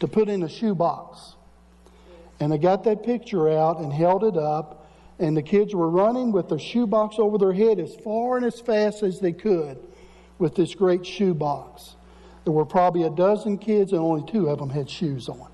to 0.01 0.09
put 0.09 0.29
in 0.29 0.43
a 0.43 0.49
shoebox? 0.49 1.35
And 2.41 2.53
I 2.53 2.57
got 2.57 2.85
that 2.85 3.03
picture 3.03 3.49
out 3.49 3.81
and 3.81 3.93
held 3.93 4.23
it 4.25 4.37
up, 4.37 4.87
and 5.19 5.37
the 5.37 5.43
kids 5.43 5.75
were 5.75 5.91
running 5.91 6.31
with 6.31 6.49
their 6.49 6.59
shoebox 6.59 7.17
over 7.19 7.37
their 7.37 7.53
head 7.53 7.81
as 7.81 7.95
far 7.97 8.37
and 8.37 8.47
as 8.47 8.61
fast 8.61 9.03
as 9.03 9.19
they 9.19 9.33
could 9.33 9.79
with 10.39 10.55
this 10.55 10.75
great 10.75 11.05
shoebox. 11.05 11.97
There 12.45 12.53
were 12.53 12.65
probably 12.65 13.03
a 13.03 13.11
dozen 13.11 13.59
kids, 13.59 13.93
and 13.93 14.01
only 14.01 14.31
two 14.31 14.49
of 14.49 14.59
them 14.59 14.71
had 14.71 14.89
shoes 14.89 15.29
on. 15.29 15.51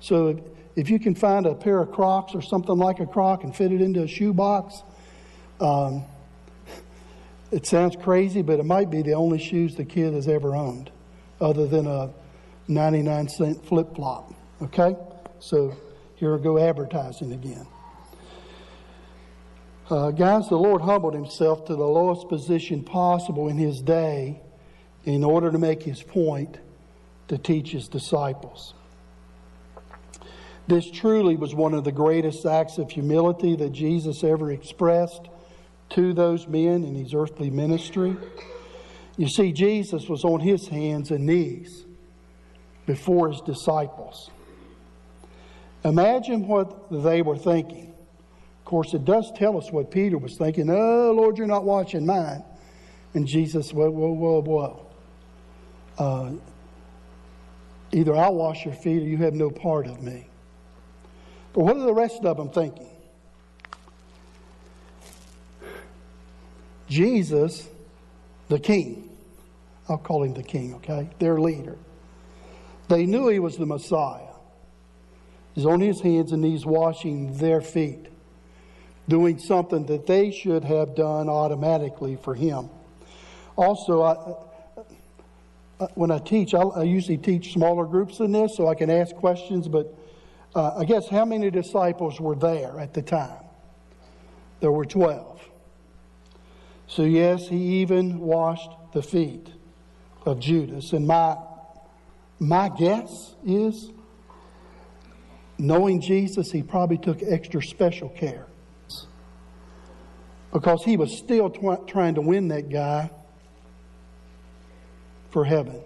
So 0.00 0.40
if 0.76 0.90
you 0.90 0.98
can 0.98 1.14
find 1.14 1.46
a 1.46 1.54
pair 1.54 1.80
of 1.80 1.90
Crocs 1.92 2.34
or 2.34 2.42
something 2.42 2.76
like 2.76 3.00
a 3.00 3.06
Croc 3.06 3.44
and 3.44 3.54
fit 3.54 3.72
it 3.72 3.80
into 3.80 4.02
a 4.02 4.08
shoebox, 4.08 4.82
um, 5.60 6.04
it 7.50 7.66
sounds 7.66 7.96
crazy, 7.96 8.42
but 8.42 8.60
it 8.60 8.64
might 8.64 8.90
be 8.90 9.02
the 9.02 9.14
only 9.14 9.38
shoes 9.38 9.74
the 9.74 9.84
kid 9.84 10.14
has 10.14 10.28
ever 10.28 10.54
owned, 10.54 10.90
other 11.40 11.66
than 11.66 11.86
a 11.86 12.10
99 12.68 13.28
cent 13.28 13.66
flip 13.66 13.94
flop. 13.94 14.32
Okay? 14.62 14.96
So 15.40 15.76
here 16.16 16.36
we 16.36 16.42
go 16.42 16.58
advertising 16.58 17.32
again. 17.32 17.66
Uh, 19.88 20.12
guys, 20.12 20.48
the 20.48 20.56
Lord 20.56 20.82
humbled 20.82 21.14
himself 21.14 21.64
to 21.66 21.74
the 21.74 21.84
lowest 21.84 22.28
position 22.28 22.84
possible 22.84 23.48
in 23.48 23.58
his 23.58 23.82
day 23.82 24.40
in 25.04 25.24
order 25.24 25.50
to 25.50 25.58
make 25.58 25.82
his 25.82 26.02
point 26.02 26.58
to 27.26 27.38
teach 27.38 27.72
his 27.72 27.88
disciples. 27.88 28.74
This 30.68 30.88
truly 30.88 31.34
was 31.34 31.52
one 31.52 31.74
of 31.74 31.82
the 31.82 31.90
greatest 31.90 32.46
acts 32.46 32.78
of 32.78 32.90
humility 32.90 33.56
that 33.56 33.72
Jesus 33.72 34.22
ever 34.22 34.52
expressed 34.52 35.22
to 35.90 36.12
those 36.12 36.46
men 36.46 36.84
in 36.84 36.94
his 36.94 37.14
earthly 37.14 37.50
ministry. 37.50 38.16
You 39.16 39.28
see, 39.28 39.52
Jesus 39.52 40.08
was 40.08 40.24
on 40.24 40.40
his 40.40 40.68
hands 40.68 41.10
and 41.10 41.26
knees 41.26 41.84
before 42.86 43.30
his 43.30 43.40
disciples. 43.42 44.30
Imagine 45.84 46.46
what 46.46 46.90
they 46.90 47.22
were 47.22 47.36
thinking. 47.36 47.88
Of 48.58 48.64
course, 48.64 48.94
it 48.94 49.04
does 49.04 49.32
tell 49.36 49.56
us 49.56 49.70
what 49.72 49.90
Peter 49.90 50.18
was 50.18 50.36
thinking. 50.36 50.70
Oh, 50.70 51.12
Lord, 51.12 51.38
you're 51.38 51.46
not 51.46 51.64
watching 51.64 52.06
mine. 52.06 52.44
And 53.14 53.26
Jesus, 53.26 53.72
whoa, 53.72 53.90
whoa, 53.90 54.12
whoa, 54.12 54.42
whoa. 54.42 54.86
Uh, 55.98 56.32
either 57.92 58.14
I'll 58.14 58.34
wash 58.34 58.64
your 58.64 58.74
feet 58.74 59.02
or 59.02 59.06
you 59.06 59.16
have 59.18 59.34
no 59.34 59.50
part 59.50 59.86
of 59.86 60.02
me. 60.02 60.28
But 61.52 61.64
what 61.64 61.76
are 61.76 61.80
the 61.80 61.94
rest 61.94 62.24
of 62.24 62.36
them 62.36 62.50
thinking? 62.50 62.89
Jesus, 66.90 67.68
the 68.48 68.58
king, 68.58 69.08
I'll 69.88 69.96
call 69.96 70.24
him 70.24 70.34
the 70.34 70.42
king, 70.42 70.74
okay? 70.74 71.08
Their 71.20 71.40
leader. 71.40 71.78
They 72.88 73.06
knew 73.06 73.28
he 73.28 73.38
was 73.38 73.56
the 73.56 73.64
Messiah. 73.64 74.26
He's 75.54 75.64
on 75.64 75.80
his 75.80 76.00
hands 76.00 76.32
and 76.32 76.42
knees 76.42 76.66
washing 76.66 77.38
their 77.38 77.60
feet, 77.60 78.06
doing 79.08 79.38
something 79.38 79.86
that 79.86 80.08
they 80.08 80.32
should 80.32 80.64
have 80.64 80.96
done 80.96 81.28
automatically 81.28 82.16
for 82.16 82.34
him. 82.34 82.68
Also, 83.56 84.02
I, 84.02 84.14
when 85.94 86.10
I 86.10 86.18
teach, 86.18 86.54
I, 86.54 86.60
I 86.60 86.82
usually 86.82 87.18
teach 87.18 87.52
smaller 87.52 87.84
groups 87.84 88.18
than 88.18 88.32
this 88.32 88.56
so 88.56 88.66
I 88.66 88.74
can 88.74 88.90
ask 88.90 89.14
questions, 89.14 89.68
but 89.68 89.94
uh, 90.56 90.78
I 90.78 90.84
guess 90.84 91.08
how 91.08 91.24
many 91.24 91.52
disciples 91.52 92.20
were 92.20 92.34
there 92.34 92.80
at 92.80 92.94
the 92.94 93.02
time? 93.02 93.44
There 94.58 94.72
were 94.72 94.84
12. 94.84 95.40
So, 96.90 97.04
yes, 97.04 97.46
he 97.46 97.82
even 97.82 98.18
washed 98.18 98.72
the 98.92 99.00
feet 99.00 99.48
of 100.26 100.40
Judas. 100.40 100.92
And 100.92 101.06
my 101.06 101.36
My 102.40 102.68
guess 102.68 103.36
is, 103.46 103.90
knowing 105.56 106.00
Jesus, 106.00 106.50
he 106.50 106.64
probably 106.64 106.98
took 106.98 107.22
extra 107.22 107.62
special 107.62 108.08
care 108.08 108.46
because 110.52 110.82
he 110.82 110.96
was 110.96 111.16
still 111.16 111.48
tw- 111.48 111.86
trying 111.86 112.16
to 112.16 112.22
win 112.22 112.48
that 112.48 112.70
guy 112.70 113.10
for 115.30 115.44
heaven. 115.44 115.80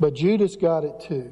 But 0.00 0.14
Judas 0.14 0.56
got 0.56 0.84
it 0.84 0.98
too. 1.00 1.30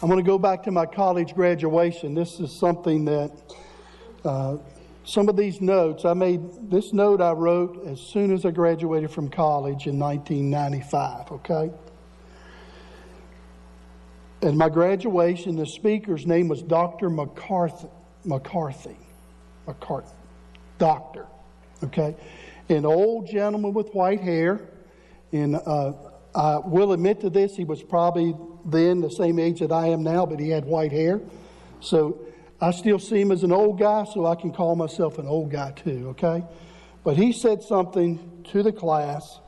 I'm 0.00 0.08
going 0.08 0.24
to 0.24 0.26
go 0.26 0.38
back 0.38 0.62
to 0.62 0.70
my 0.70 0.86
college 0.86 1.34
graduation. 1.34 2.14
This 2.14 2.40
is 2.40 2.58
something 2.58 3.04
that 3.04 3.32
uh, 4.24 4.56
some 5.08 5.30
of 5.30 5.36
these 5.36 5.62
notes 5.62 6.04
I 6.04 6.12
made. 6.12 6.70
This 6.70 6.92
note 6.92 7.22
I 7.22 7.32
wrote 7.32 7.86
as 7.86 7.98
soon 7.98 8.30
as 8.30 8.44
I 8.44 8.50
graduated 8.50 9.10
from 9.10 9.30
college 9.30 9.86
in 9.86 9.98
1995. 9.98 11.32
Okay. 11.32 11.70
And 14.42 14.56
my 14.58 14.68
graduation, 14.68 15.56
the 15.56 15.66
speaker's 15.66 16.26
name 16.26 16.46
was 16.46 16.62
Dr. 16.62 17.08
McCarthy. 17.08 17.88
McCarthy. 18.24 18.96
McCarthy. 19.66 20.14
Doctor. 20.76 21.26
Okay. 21.82 22.14
An 22.68 22.84
old 22.84 23.28
gentleman 23.28 23.72
with 23.72 23.88
white 23.94 24.20
hair. 24.20 24.60
And 25.32 25.56
uh, 25.56 25.92
I 26.34 26.58
will 26.58 26.92
admit 26.92 27.20
to 27.22 27.30
this, 27.30 27.56
he 27.56 27.64
was 27.64 27.82
probably 27.82 28.36
then 28.66 29.00
the 29.00 29.10
same 29.10 29.38
age 29.38 29.60
that 29.60 29.72
I 29.72 29.86
am 29.86 30.02
now, 30.02 30.26
but 30.26 30.38
he 30.38 30.50
had 30.50 30.66
white 30.66 30.92
hair. 30.92 31.22
So 31.80 32.20
I 32.60 32.72
still 32.72 32.98
see 32.98 33.20
him 33.20 33.30
as 33.30 33.44
an 33.44 33.52
old 33.52 33.78
guy, 33.78 34.04
so 34.04 34.26
I 34.26 34.34
can 34.34 34.52
call 34.52 34.74
myself 34.74 35.18
an 35.18 35.26
old 35.26 35.50
guy 35.50 35.72
too, 35.72 36.08
okay? 36.10 36.44
But 37.04 37.16
he 37.16 37.32
said 37.32 37.62
something 37.62 38.44
to 38.50 38.62
the 38.62 38.72
class 38.72 39.38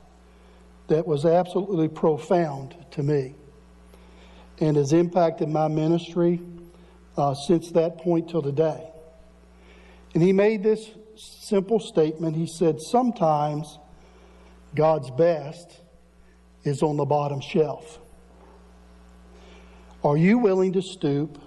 that 0.86 1.06
was 1.06 1.24
absolutely 1.24 1.88
profound 1.88 2.74
to 2.92 3.02
me 3.02 3.34
and 4.60 4.76
has 4.76 4.92
impacted 4.92 5.48
my 5.48 5.68
ministry 5.68 6.40
uh, 7.16 7.34
since 7.34 7.70
that 7.72 7.98
point 7.98 8.30
till 8.30 8.42
today. 8.42 8.90
And 10.14 10.22
he 10.22 10.32
made 10.32 10.62
this 10.62 10.90
simple 11.16 11.80
statement. 11.80 12.36
He 12.36 12.46
said, 12.46 12.80
Sometimes 12.80 13.78
God's 14.74 15.10
best 15.10 15.80
is 16.64 16.82
on 16.82 16.96
the 16.96 17.04
bottom 17.04 17.40
shelf. 17.40 17.98
Are 20.02 20.16
you 20.16 20.38
willing 20.38 20.72
to 20.74 20.82
stoop, 20.82 21.38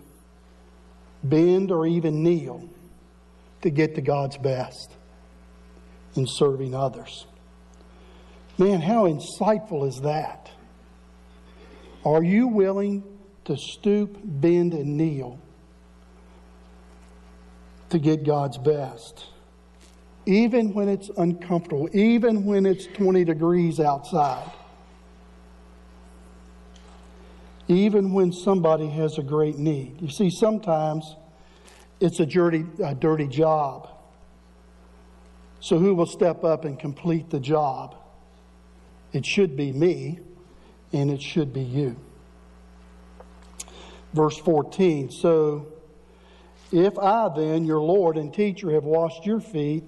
bend, 1.24 1.72
or 1.72 1.88
even 1.88 2.24
kneel 2.24 2.70
to 3.62 3.70
get 3.70 3.96
to 3.96 4.01
God's 4.01 4.38
best 4.38 4.92
in 6.15 6.27
serving 6.27 6.75
others? 6.75 7.25
Man, 8.58 8.82
how 8.82 9.08
insightful 9.08 9.88
is 9.88 10.01
that? 10.01 10.51
Are 12.06 12.24
you 12.24 12.48
willing 12.48 13.03
to 13.46 13.58
stoop, 13.58 14.18
bend, 14.24 14.74
and 14.74 14.98
kneel 14.98 15.39
to 17.89 18.00
get 18.00 18.24
God's 18.24 18.58
best? 18.58 19.27
Even 20.25 20.74
when 20.74 20.88
it's 20.88 21.10
uncomfortable, 21.18 21.89
even 21.94 22.46
when 22.46 22.65
it's 22.65 22.86
20 22.88 23.24
degrees 23.25 23.80
outside 23.80 24.51
even 27.74 28.13
when 28.13 28.32
somebody 28.32 28.88
has 28.88 29.18
a 29.18 29.24
great 29.24 29.58
need. 29.58 30.01
You 30.01 30.10
see, 30.10 30.30
sometimes 30.30 31.15
it's 32.00 32.20
a 32.20 32.25
dirty, 32.25 32.65
a 32.84 32.96
dirty 32.96 33.27
job. 33.27 33.89
So, 35.60 35.80
who 35.80 35.96
will 35.96 36.06
step 36.06 36.44
up 36.44 36.65
and 36.65 36.77
complete 36.77 37.30
the 37.30 37.39
job? 37.39 37.96
It 39.13 39.25
should 39.25 39.56
be 39.56 39.72
me, 39.72 40.20
and 40.92 41.10
it 41.10 41.22
should 41.22 41.53
be 41.53 41.62
you. 41.62 41.96
Verse 44.13 44.38
14 44.38 45.10
So, 45.10 45.68
if 46.72 46.98
I 46.98 47.29
then, 47.36 47.66
your 47.66 47.79
Lord 47.79 48.18
and 48.18 48.33
teacher, 48.33 48.72
have 48.72 48.83
washed 48.83 49.25
your 49.25 49.40
feet, 49.40 49.83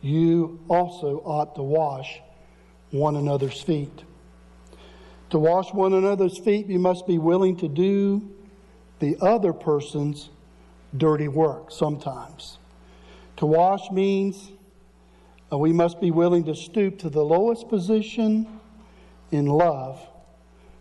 you 0.00 0.58
also 0.68 1.22
ought 1.24 1.54
to 1.56 1.62
wash 1.62 2.20
one 2.90 3.16
another's 3.16 3.60
feet. 3.60 4.04
To 5.30 5.38
wash 5.38 5.72
one 5.72 5.92
another's 5.92 6.38
feet, 6.38 6.66
you 6.66 6.78
must 6.78 7.06
be 7.06 7.18
willing 7.18 7.56
to 7.56 7.68
do 7.68 8.30
the 8.98 9.16
other 9.20 9.52
person's 9.52 10.30
dirty 10.96 11.28
work 11.28 11.70
sometimes. 11.70 12.58
To 13.36 13.46
wash 13.46 13.90
means 13.90 14.50
uh, 15.52 15.58
we 15.58 15.72
must 15.72 16.00
be 16.00 16.10
willing 16.10 16.44
to 16.44 16.54
stoop 16.54 16.98
to 17.00 17.10
the 17.10 17.24
lowest 17.24 17.68
position 17.68 18.46
in 19.30 19.46
love 19.46 20.00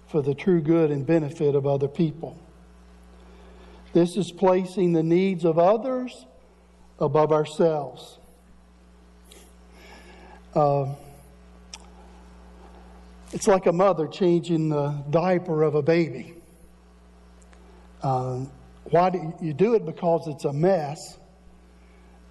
for 0.08 0.22
the 0.22 0.34
true 0.34 0.62
good 0.62 0.92
and 0.92 1.06
benefit 1.06 1.54
of 1.54 1.68
other 1.68 1.88
people. 1.88 2.38
This 3.94 4.16
is 4.16 4.32
placing 4.32 4.94
the 4.94 5.04
needs 5.04 5.44
of 5.44 5.60
others 5.60 6.26
above 7.00 7.32
ourselves. 7.32 8.18
Uh, 10.54 10.96
it's 13.32 13.48
like 13.48 13.66
a 13.66 13.72
mother 13.72 14.08
changing 14.08 14.70
the 14.70 14.90
diaper 15.10 15.64
of 15.64 15.76
a 15.76 15.82
baby. 15.82 16.36
Um, 18.02 18.52
why 18.86 19.10
do 19.10 19.34
you, 19.42 19.54
do 19.54 19.74
it? 19.74 19.86
Because 19.86 20.28
it's 20.28 20.46
a 20.46 20.54
mess, 20.54 21.18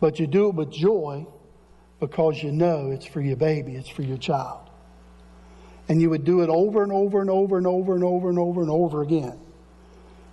but 0.00 0.18
you 0.18 0.26
do 0.26 0.48
it 0.48 0.54
with 0.54 0.70
joy 0.70 1.26
because 2.00 2.42
you 2.42 2.52
know 2.52 2.90
it's 2.90 3.06
for 3.06 3.20
your 3.20 3.36
baby, 3.36 3.74
it's 3.74 3.88
for 3.88 4.02
your 4.02 4.16
child. 4.16 4.70
And 5.88 6.00
you 6.00 6.10
would 6.10 6.24
do 6.24 6.42
it 6.42 6.48
over 6.48 6.82
and 6.82 6.92
over 6.92 7.20
and 7.20 7.30
over 7.30 7.58
and 7.58 7.66
over 7.66 7.94
and 7.94 8.04
over 8.04 8.28
and 8.28 8.38
over 8.38 8.60
and 8.62 8.70
over 8.70 9.02
again 9.02 9.38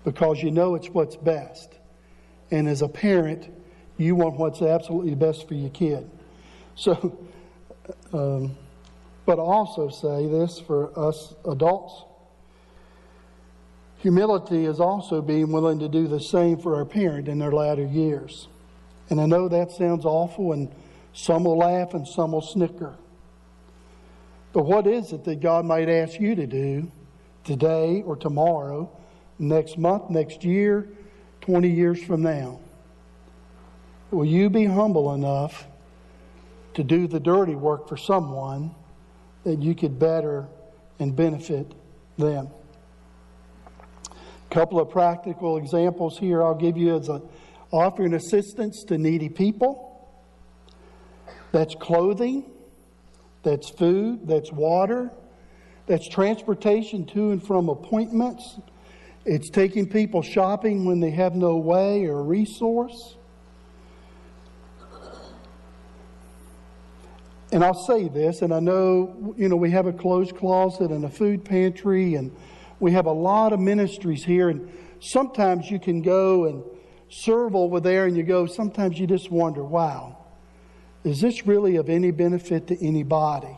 because 0.03 0.41
you 0.41 0.51
know 0.51 0.75
it's 0.75 0.89
what's 0.89 1.15
best. 1.15 1.77
And 2.51 2.67
as 2.67 2.81
a 2.81 2.87
parent, 2.87 3.49
you 3.97 4.15
want 4.15 4.37
what's 4.37 4.61
absolutely 4.61 5.15
best 5.15 5.47
for 5.47 5.53
your 5.53 5.69
kid. 5.69 6.09
So, 6.75 7.17
um, 8.13 8.55
but 9.25 9.39
also 9.39 9.89
say 9.89 10.27
this 10.27 10.59
for 10.59 10.97
us 10.99 11.33
adults. 11.45 12.03
Humility 13.97 14.65
is 14.65 14.79
also 14.81 15.21
being 15.21 15.51
willing 15.51 15.79
to 15.79 15.87
do 15.87 16.07
the 16.07 16.19
same 16.19 16.57
for 16.57 16.75
our 16.75 16.85
parent 16.85 17.29
in 17.29 17.39
their 17.39 17.51
latter 17.51 17.85
years. 17.85 18.49
And 19.09 19.21
I 19.21 19.25
know 19.25 19.47
that 19.47 19.71
sounds 19.71 20.05
awful, 20.05 20.51
and 20.51 20.69
some 21.13 21.45
will 21.45 21.57
laugh 21.57 21.93
and 21.93 22.05
some 22.07 22.33
will 22.33 22.41
snicker. 22.41 22.95
But 24.51 24.63
what 24.63 24.87
is 24.87 25.13
it 25.13 25.23
that 25.23 25.39
God 25.39 25.65
might 25.65 25.87
ask 25.87 26.19
you 26.19 26.35
to 26.35 26.45
do 26.45 26.91
today 27.43 28.03
or 28.05 28.15
tomorrow, 28.15 28.89
next 29.39 29.77
month, 29.77 30.09
next 30.09 30.43
year, 30.43 30.89
20 31.41 31.69
years 31.69 32.03
from 32.03 32.21
now? 32.21 32.59
Will 34.11 34.25
you 34.25 34.49
be 34.49 34.65
humble 34.65 35.13
enough 35.13 35.65
to 36.75 36.83
do 36.83 37.07
the 37.07 37.19
dirty 37.19 37.55
work 37.55 37.87
for 37.87 37.97
someone 37.97 38.75
that 39.43 39.61
you 39.61 39.75
could 39.75 39.99
better 39.99 40.47
and 40.99 41.15
benefit 41.15 41.73
them. 42.17 42.49
A 44.09 44.53
couple 44.53 44.79
of 44.79 44.89
practical 44.89 45.57
examples 45.57 46.17
here 46.17 46.43
I'll 46.43 46.55
give 46.55 46.77
you 46.77 46.95
as 46.95 47.09
a, 47.09 47.21
offering 47.71 48.13
assistance 48.13 48.83
to 48.87 48.97
needy 48.97 49.29
people. 49.29 49.89
That's 51.51 51.75
clothing, 51.75 52.45
that's 53.43 53.69
food, 53.69 54.27
that's 54.27 54.51
water, 54.51 55.11
that's 55.87 56.07
transportation 56.07 57.05
to 57.07 57.31
and 57.31 57.45
from 57.45 57.69
appointments. 57.69 58.59
It's 59.25 59.49
taking 59.49 59.87
people 59.89 60.21
shopping 60.21 60.85
when 60.85 60.99
they 60.99 61.11
have 61.11 61.35
no 61.35 61.57
way 61.57 62.05
or 62.05 62.23
resource. 62.23 63.17
And 67.53 67.63
I'll 67.63 67.75
say 67.75 68.09
this, 68.09 68.41
and 68.41 68.51
I 68.51 68.59
know, 68.59 69.35
you 69.37 69.47
know, 69.47 69.55
we 69.55 69.69
have 69.69 69.85
a 69.85 69.93
closed 69.93 70.35
closet 70.35 70.89
and 70.89 71.05
a 71.05 71.09
food 71.09 71.45
pantry, 71.45 72.15
and 72.15 72.35
we 72.79 72.93
have 72.93 73.05
a 73.05 73.11
lot 73.11 73.53
of 73.53 73.59
ministries 73.59 74.25
here. 74.25 74.49
And 74.49 74.73
sometimes 74.99 75.69
you 75.69 75.79
can 75.79 76.01
go 76.01 76.45
and 76.45 76.63
serve 77.09 77.55
over 77.55 77.79
there, 77.79 78.07
and 78.07 78.17
you 78.17 78.23
go, 78.23 78.47
sometimes 78.47 78.99
you 78.99 79.05
just 79.05 79.29
wonder, 79.29 79.63
wow, 79.63 80.17
is 81.03 81.21
this 81.21 81.45
really 81.45 81.75
of 81.75 81.89
any 81.89 82.09
benefit 82.09 82.65
to 82.69 82.83
anybody? 82.83 83.55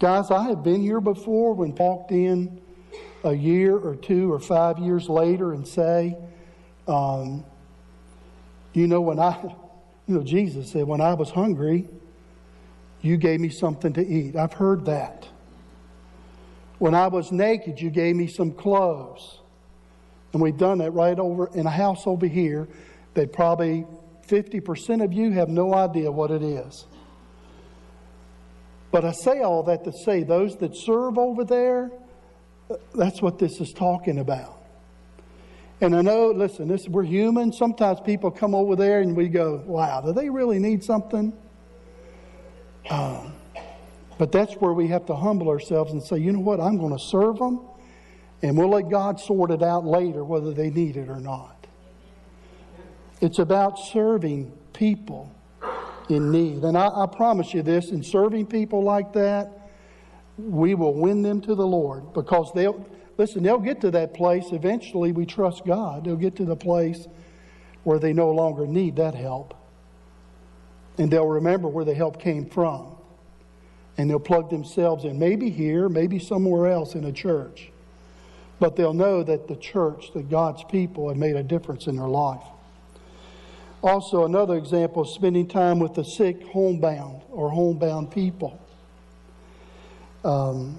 Guys, 0.00 0.32
I 0.32 0.48
have 0.48 0.64
been 0.64 0.82
here 0.82 1.00
before 1.00 1.54
when 1.54 1.72
walked 1.76 2.10
in 2.10 2.60
a 3.22 3.32
year 3.32 3.76
or 3.76 3.94
two 3.94 4.32
or 4.32 4.40
five 4.40 4.76
years 4.80 5.08
later 5.08 5.52
and 5.52 5.68
say, 5.68 6.18
um, 6.88 7.44
you 8.72 8.88
know, 8.88 9.02
when 9.02 9.20
I, 9.20 9.40
you 10.08 10.16
know, 10.16 10.24
Jesus 10.24 10.72
said, 10.72 10.88
when 10.88 11.00
I 11.00 11.14
was 11.14 11.30
hungry, 11.30 11.86
you 13.02 13.16
gave 13.16 13.40
me 13.40 13.48
something 13.48 13.92
to 13.94 14.06
eat. 14.06 14.36
I've 14.36 14.52
heard 14.52 14.84
that. 14.86 15.26
When 16.78 16.94
I 16.94 17.08
was 17.08 17.30
naked, 17.30 17.80
you 17.80 17.90
gave 17.90 18.16
me 18.16 18.26
some 18.26 18.52
clothes. 18.52 19.40
And 20.32 20.40
we've 20.40 20.56
done 20.56 20.78
that 20.78 20.92
right 20.92 21.18
over 21.18 21.50
in 21.54 21.66
a 21.66 21.70
house 21.70 22.06
over 22.06 22.26
here 22.26 22.68
that 23.14 23.32
probably 23.32 23.86
50% 24.26 25.04
of 25.04 25.12
you 25.12 25.32
have 25.32 25.48
no 25.48 25.74
idea 25.74 26.10
what 26.10 26.30
it 26.30 26.42
is. 26.42 26.86
But 28.92 29.04
I 29.04 29.12
say 29.12 29.40
all 29.42 29.62
that 29.64 29.84
to 29.84 29.92
say 29.92 30.22
those 30.22 30.56
that 30.56 30.76
serve 30.76 31.18
over 31.18 31.44
there, 31.44 31.90
that's 32.94 33.20
what 33.20 33.38
this 33.38 33.60
is 33.60 33.72
talking 33.72 34.18
about. 34.18 34.56
And 35.80 35.96
I 35.96 36.02
know, 36.02 36.30
listen, 36.30 36.68
this, 36.68 36.86
we're 36.88 37.04
human. 37.04 37.52
Sometimes 37.52 38.00
people 38.00 38.30
come 38.30 38.54
over 38.54 38.76
there 38.76 39.00
and 39.00 39.16
we 39.16 39.28
go, 39.28 39.62
wow, 39.66 40.02
do 40.02 40.12
they 40.12 40.28
really 40.28 40.58
need 40.58 40.84
something? 40.84 41.32
Um, 42.88 43.32
but 44.18 44.32
that's 44.32 44.54
where 44.54 44.72
we 44.72 44.88
have 44.88 45.06
to 45.06 45.14
humble 45.14 45.48
ourselves 45.48 45.92
and 45.92 46.02
say, 46.02 46.18
you 46.18 46.32
know 46.32 46.40
what, 46.40 46.60
I'm 46.60 46.78
going 46.78 46.92
to 46.92 47.02
serve 47.02 47.38
them, 47.38 47.60
and 48.42 48.56
we'll 48.56 48.70
let 48.70 48.88
God 48.88 49.20
sort 49.20 49.50
it 49.50 49.62
out 49.62 49.84
later 49.84 50.24
whether 50.24 50.52
they 50.52 50.70
need 50.70 50.96
it 50.96 51.08
or 51.08 51.20
not. 51.20 51.66
It's 53.20 53.38
about 53.38 53.78
serving 53.78 54.52
people 54.72 55.30
in 56.08 56.30
need. 56.30 56.64
And 56.64 56.76
I, 56.76 56.88
I 56.88 57.06
promise 57.06 57.54
you 57.54 57.62
this 57.62 57.90
in 57.90 58.02
serving 58.02 58.46
people 58.46 58.82
like 58.82 59.12
that, 59.12 59.70
we 60.38 60.74
will 60.74 60.94
win 60.94 61.22
them 61.22 61.40
to 61.42 61.54
the 61.54 61.66
Lord 61.66 62.12
because 62.14 62.52
they'll, 62.54 62.84
listen, 63.18 63.42
they'll 63.42 63.58
get 63.58 63.80
to 63.82 63.90
that 63.92 64.14
place. 64.14 64.46
Eventually, 64.52 65.12
we 65.12 65.26
trust 65.26 65.66
God. 65.66 66.04
They'll 66.04 66.16
get 66.16 66.36
to 66.36 66.44
the 66.44 66.56
place 66.56 67.06
where 67.84 67.98
they 67.98 68.12
no 68.12 68.30
longer 68.30 68.66
need 68.66 68.96
that 68.96 69.14
help. 69.14 69.54
And 71.00 71.10
they'll 71.10 71.26
remember 71.26 71.66
where 71.66 71.86
the 71.86 71.94
help 71.94 72.20
came 72.20 72.44
from. 72.44 72.94
And 73.96 74.10
they'll 74.10 74.20
plug 74.20 74.50
themselves 74.50 75.06
in, 75.06 75.18
maybe 75.18 75.48
here, 75.48 75.88
maybe 75.88 76.18
somewhere 76.18 76.70
else 76.70 76.94
in 76.94 77.06
a 77.06 77.12
church. 77.12 77.70
But 78.58 78.76
they'll 78.76 78.92
know 78.92 79.22
that 79.22 79.48
the 79.48 79.56
church, 79.56 80.12
that 80.12 80.28
God's 80.28 80.62
people, 80.64 81.08
have 81.08 81.16
made 81.16 81.36
a 81.36 81.42
difference 81.42 81.86
in 81.86 81.96
their 81.96 82.06
life. 82.06 82.44
Also, 83.82 84.26
another 84.26 84.58
example 84.58 85.04
is 85.04 85.14
spending 85.14 85.48
time 85.48 85.78
with 85.78 85.94
the 85.94 86.04
sick, 86.04 86.46
homebound, 86.48 87.22
or 87.30 87.48
homebound 87.48 88.10
people. 88.10 88.60
Um, 90.22 90.78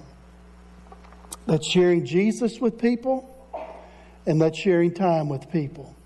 that's 1.48 1.66
sharing 1.66 2.06
Jesus 2.06 2.60
with 2.60 2.78
people, 2.78 3.28
and 4.24 4.40
that's 4.40 4.56
sharing 4.56 4.94
time 4.94 5.28
with 5.28 5.50
people. 5.50 5.96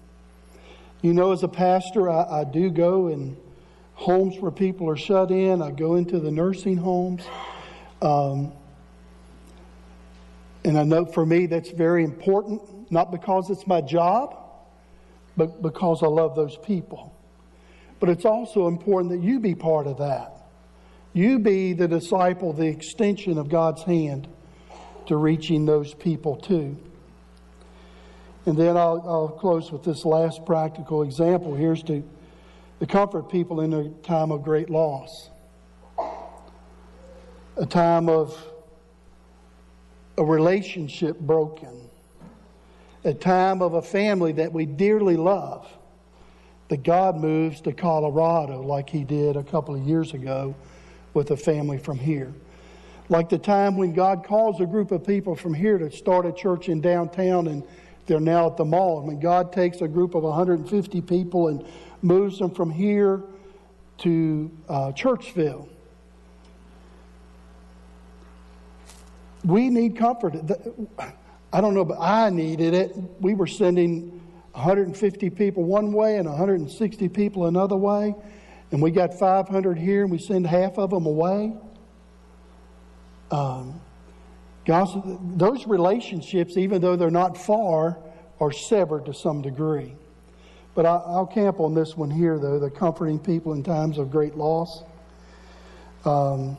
You 1.02 1.12
know, 1.12 1.32
as 1.32 1.42
a 1.42 1.48
pastor, 1.48 2.08
I, 2.08 2.40
I 2.40 2.44
do 2.44 2.70
go 2.70 3.08
in 3.08 3.36
homes 3.96 4.38
where 4.38 4.50
people 4.50 4.88
are 4.88 4.96
shut 4.96 5.30
in, 5.30 5.60
I 5.60 5.72
go 5.72 5.96
into 5.96 6.20
the 6.20 6.30
nursing 6.30 6.76
homes. 6.76 7.24
Um, 8.00 8.52
and 10.64 10.78
I 10.78 10.84
know 10.84 11.04
for 11.04 11.26
me 11.26 11.46
that's 11.46 11.70
very 11.70 12.04
important, 12.04 12.62
not 12.90 13.10
because 13.10 13.50
it's 13.50 13.66
my 13.66 13.80
job 13.80 14.46
but 15.36 15.60
because 15.62 16.02
I 16.02 16.06
love 16.06 16.34
those 16.34 16.56
people. 16.56 17.14
But 18.00 18.08
it's 18.08 18.24
also 18.24 18.66
important 18.68 19.12
that 19.12 19.26
you 19.26 19.40
be 19.40 19.54
part 19.54 19.86
of 19.86 19.98
that. 19.98 20.32
You 21.12 21.38
be 21.38 21.72
the 21.72 21.88
disciple, 21.88 22.52
the 22.52 22.66
extension 22.66 23.38
of 23.38 23.48
God's 23.48 23.82
hand 23.82 24.28
to 25.06 25.16
reaching 25.16 25.64
those 25.64 25.94
people 25.94 26.36
too. 26.36 26.76
And 28.44 28.56
then 28.56 28.76
I'll, 28.76 29.02
I'll 29.06 29.28
close 29.28 29.72
with 29.72 29.82
this 29.82 30.04
last 30.04 30.44
practical 30.44 31.02
example. 31.02 31.54
Here's 31.54 31.82
to, 31.84 32.02
to 32.80 32.86
comfort 32.86 33.30
people 33.30 33.60
in 33.60 33.72
a 33.72 33.88
time 34.02 34.30
of 34.30 34.42
great 34.42 34.70
loss, 34.70 35.30
a 37.56 37.66
time 37.66 38.08
of 38.08 38.36
a 40.18 40.24
relationship 40.24 41.18
broken 41.20 41.86
a 43.06 43.14
time 43.14 43.62
of 43.62 43.74
a 43.74 43.82
family 43.82 44.32
that 44.32 44.52
we 44.52 44.66
dearly 44.66 45.16
love, 45.16 45.66
that 46.68 46.82
God 46.82 47.16
moves 47.16 47.60
to 47.60 47.72
Colorado 47.72 48.60
like 48.62 48.90
He 48.90 49.04
did 49.04 49.36
a 49.36 49.44
couple 49.44 49.76
of 49.76 49.82
years 49.82 50.12
ago 50.12 50.56
with 51.14 51.30
a 51.30 51.36
family 51.36 51.78
from 51.78 51.98
here. 51.98 52.34
Like 53.08 53.28
the 53.28 53.38
time 53.38 53.76
when 53.76 53.92
God 53.92 54.24
calls 54.24 54.60
a 54.60 54.66
group 54.66 54.90
of 54.90 55.06
people 55.06 55.36
from 55.36 55.54
here 55.54 55.78
to 55.78 55.88
start 55.92 56.26
a 56.26 56.32
church 56.32 56.68
in 56.68 56.80
downtown 56.80 57.46
and 57.46 57.62
they're 58.06 58.20
now 58.20 58.46
at 58.46 58.56
the 58.56 58.64
mall. 58.64 58.98
And 58.98 59.08
when 59.08 59.20
God 59.20 59.52
takes 59.52 59.80
a 59.80 59.88
group 59.88 60.14
of 60.14 60.22
150 60.22 61.00
people 61.02 61.48
and 61.48 61.66
moves 62.02 62.38
them 62.38 62.50
from 62.50 62.70
here 62.70 63.22
to 63.98 64.50
uh, 64.68 64.92
Churchville. 64.92 65.68
We 69.44 69.70
need 69.70 69.96
comfort. 69.96 70.34
I 71.52 71.60
don't 71.60 71.74
know, 71.74 71.84
but 71.84 71.98
I 72.00 72.30
needed 72.30 72.74
it. 72.74 72.96
We 73.20 73.34
were 73.34 73.46
sending 73.46 74.20
150 74.52 75.30
people 75.30 75.64
one 75.64 75.92
way 75.92 76.16
and 76.16 76.28
160 76.28 77.08
people 77.10 77.46
another 77.46 77.76
way, 77.76 78.14
and 78.72 78.82
we 78.82 78.90
got 78.90 79.14
500 79.14 79.78
here, 79.78 80.02
and 80.02 80.10
we 80.10 80.18
send 80.18 80.46
half 80.46 80.78
of 80.78 80.90
them 80.90 81.06
away. 81.06 81.54
Um, 83.30 83.80
those 84.66 85.66
relationships, 85.66 86.56
even 86.56 86.80
though 86.80 86.96
they're 86.96 87.10
not 87.10 87.38
far, 87.38 87.98
are 88.40 88.52
severed 88.52 89.06
to 89.06 89.14
some 89.14 89.42
degree. 89.42 89.94
But 90.74 90.86
I, 90.86 90.96
will 91.06 91.26
camp 91.26 91.60
on 91.60 91.74
this 91.74 91.96
one 91.96 92.10
here, 92.10 92.38
though 92.38 92.58
the 92.58 92.70
comforting 92.70 93.18
people 93.18 93.52
in 93.52 93.62
times 93.62 93.96
of 93.96 94.10
great 94.10 94.36
loss. 94.36 94.82
Um, 96.04 96.58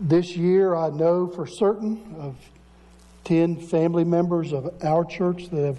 this 0.00 0.36
year, 0.36 0.74
I 0.74 0.90
know 0.90 1.28
for 1.28 1.46
certain 1.46 2.16
of 2.18 2.36
10 3.24 3.56
family 3.56 4.04
members 4.04 4.52
of 4.52 4.74
our 4.84 5.04
church 5.04 5.48
that 5.50 5.64
have 5.64 5.78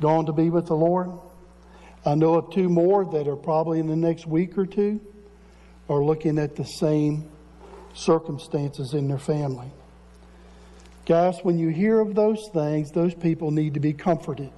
gone 0.00 0.26
to 0.26 0.32
be 0.32 0.50
with 0.50 0.66
the 0.66 0.76
Lord. 0.76 1.10
I 2.04 2.14
know 2.14 2.34
of 2.34 2.52
two 2.52 2.68
more 2.68 3.04
that 3.12 3.28
are 3.28 3.36
probably 3.36 3.78
in 3.78 3.86
the 3.86 3.96
next 3.96 4.26
week 4.26 4.58
or 4.58 4.66
two 4.66 5.00
are 5.88 6.02
looking 6.02 6.38
at 6.38 6.56
the 6.56 6.64
same 6.64 7.28
circumstances 7.94 8.94
in 8.94 9.08
their 9.08 9.18
family. 9.18 9.70
Guys, 11.06 11.40
when 11.42 11.58
you 11.58 11.68
hear 11.68 12.00
of 12.00 12.14
those 12.14 12.48
things, 12.48 12.92
those 12.92 13.14
people 13.14 13.50
need 13.50 13.74
to 13.74 13.80
be 13.80 13.92
comforted 13.92 14.52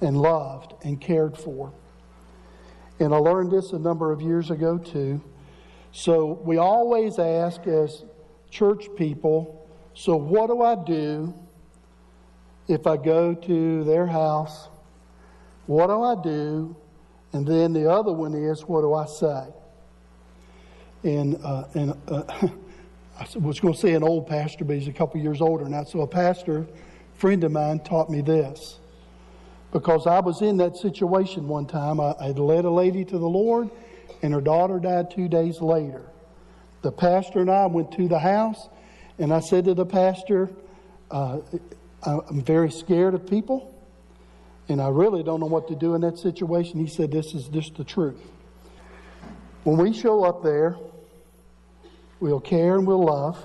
and 0.00 0.16
loved 0.16 0.74
and 0.82 1.00
cared 1.00 1.36
for. 1.36 1.72
And 3.00 3.14
I 3.14 3.18
learned 3.18 3.50
this 3.50 3.72
a 3.72 3.78
number 3.78 4.12
of 4.12 4.20
years 4.20 4.50
ago 4.50 4.78
too. 4.78 5.20
So 5.92 6.40
we 6.44 6.56
always 6.58 7.18
ask 7.18 7.66
as 7.66 8.04
church 8.50 8.86
people, 8.96 9.58
so, 9.98 10.16
what 10.16 10.46
do 10.46 10.62
I 10.62 10.76
do 10.76 11.34
if 12.68 12.86
I 12.86 12.96
go 12.96 13.34
to 13.34 13.82
their 13.82 14.06
house? 14.06 14.68
What 15.66 15.88
do 15.88 16.00
I 16.02 16.14
do? 16.22 16.76
And 17.32 17.44
then 17.44 17.72
the 17.72 17.90
other 17.90 18.12
one 18.12 18.32
is, 18.32 18.62
what 18.62 18.82
do 18.82 18.94
I 18.94 19.06
say? 19.06 19.48
And, 21.04 21.38
uh, 21.42 21.64
and 21.74 21.94
uh, 22.08 22.22
I 23.18 23.26
was 23.38 23.60
going 23.60 23.74
to 23.74 23.80
say 23.80 23.94
an 23.94 24.02
old 24.02 24.26
pastor, 24.26 24.64
but 24.64 24.76
he's 24.76 24.88
a 24.88 24.92
couple 24.92 25.20
years 25.20 25.40
older 25.40 25.68
now. 25.68 25.84
So, 25.84 26.00
a 26.02 26.06
pastor 26.06 26.66
friend 27.14 27.42
of 27.44 27.52
mine 27.52 27.80
taught 27.80 28.10
me 28.10 28.20
this 28.20 28.78
because 29.72 30.06
I 30.06 30.20
was 30.20 30.40
in 30.40 30.56
that 30.58 30.76
situation 30.76 31.48
one 31.48 31.66
time. 31.66 32.00
I, 32.00 32.14
I 32.20 32.28
led 32.28 32.64
a 32.64 32.70
lady 32.70 33.04
to 33.04 33.18
the 33.18 33.28
Lord, 33.28 33.70
and 34.22 34.32
her 34.32 34.40
daughter 34.40 34.78
died 34.78 35.10
two 35.10 35.28
days 35.28 35.60
later. 35.60 36.02
The 36.82 36.92
pastor 36.92 37.40
and 37.40 37.50
I 37.50 37.66
went 37.66 37.92
to 37.92 38.08
the 38.08 38.18
house 38.18 38.68
and 39.18 39.32
I 39.32 39.40
said 39.40 39.64
to 39.64 39.74
the 39.74 39.84
pastor, 39.84 40.48
uh, 41.10 41.38
I'm 42.02 42.42
very 42.42 42.70
scared 42.70 43.14
of 43.14 43.26
people, 43.26 43.74
and 44.68 44.80
I 44.80 44.88
really 44.88 45.22
don't 45.22 45.40
know 45.40 45.46
what 45.46 45.66
to 45.68 45.74
do 45.74 45.94
in 45.94 46.02
that 46.02 46.18
situation. 46.18 46.78
He 46.78 46.86
said, 46.86 47.10
This 47.10 47.34
is 47.34 47.48
just 47.48 47.76
the 47.76 47.84
truth. 47.84 48.20
When 49.64 49.76
we 49.76 49.92
show 49.92 50.24
up 50.24 50.42
there, 50.42 50.76
we'll 52.20 52.40
care 52.40 52.76
and 52.76 52.86
we'll 52.86 53.04
love, 53.04 53.38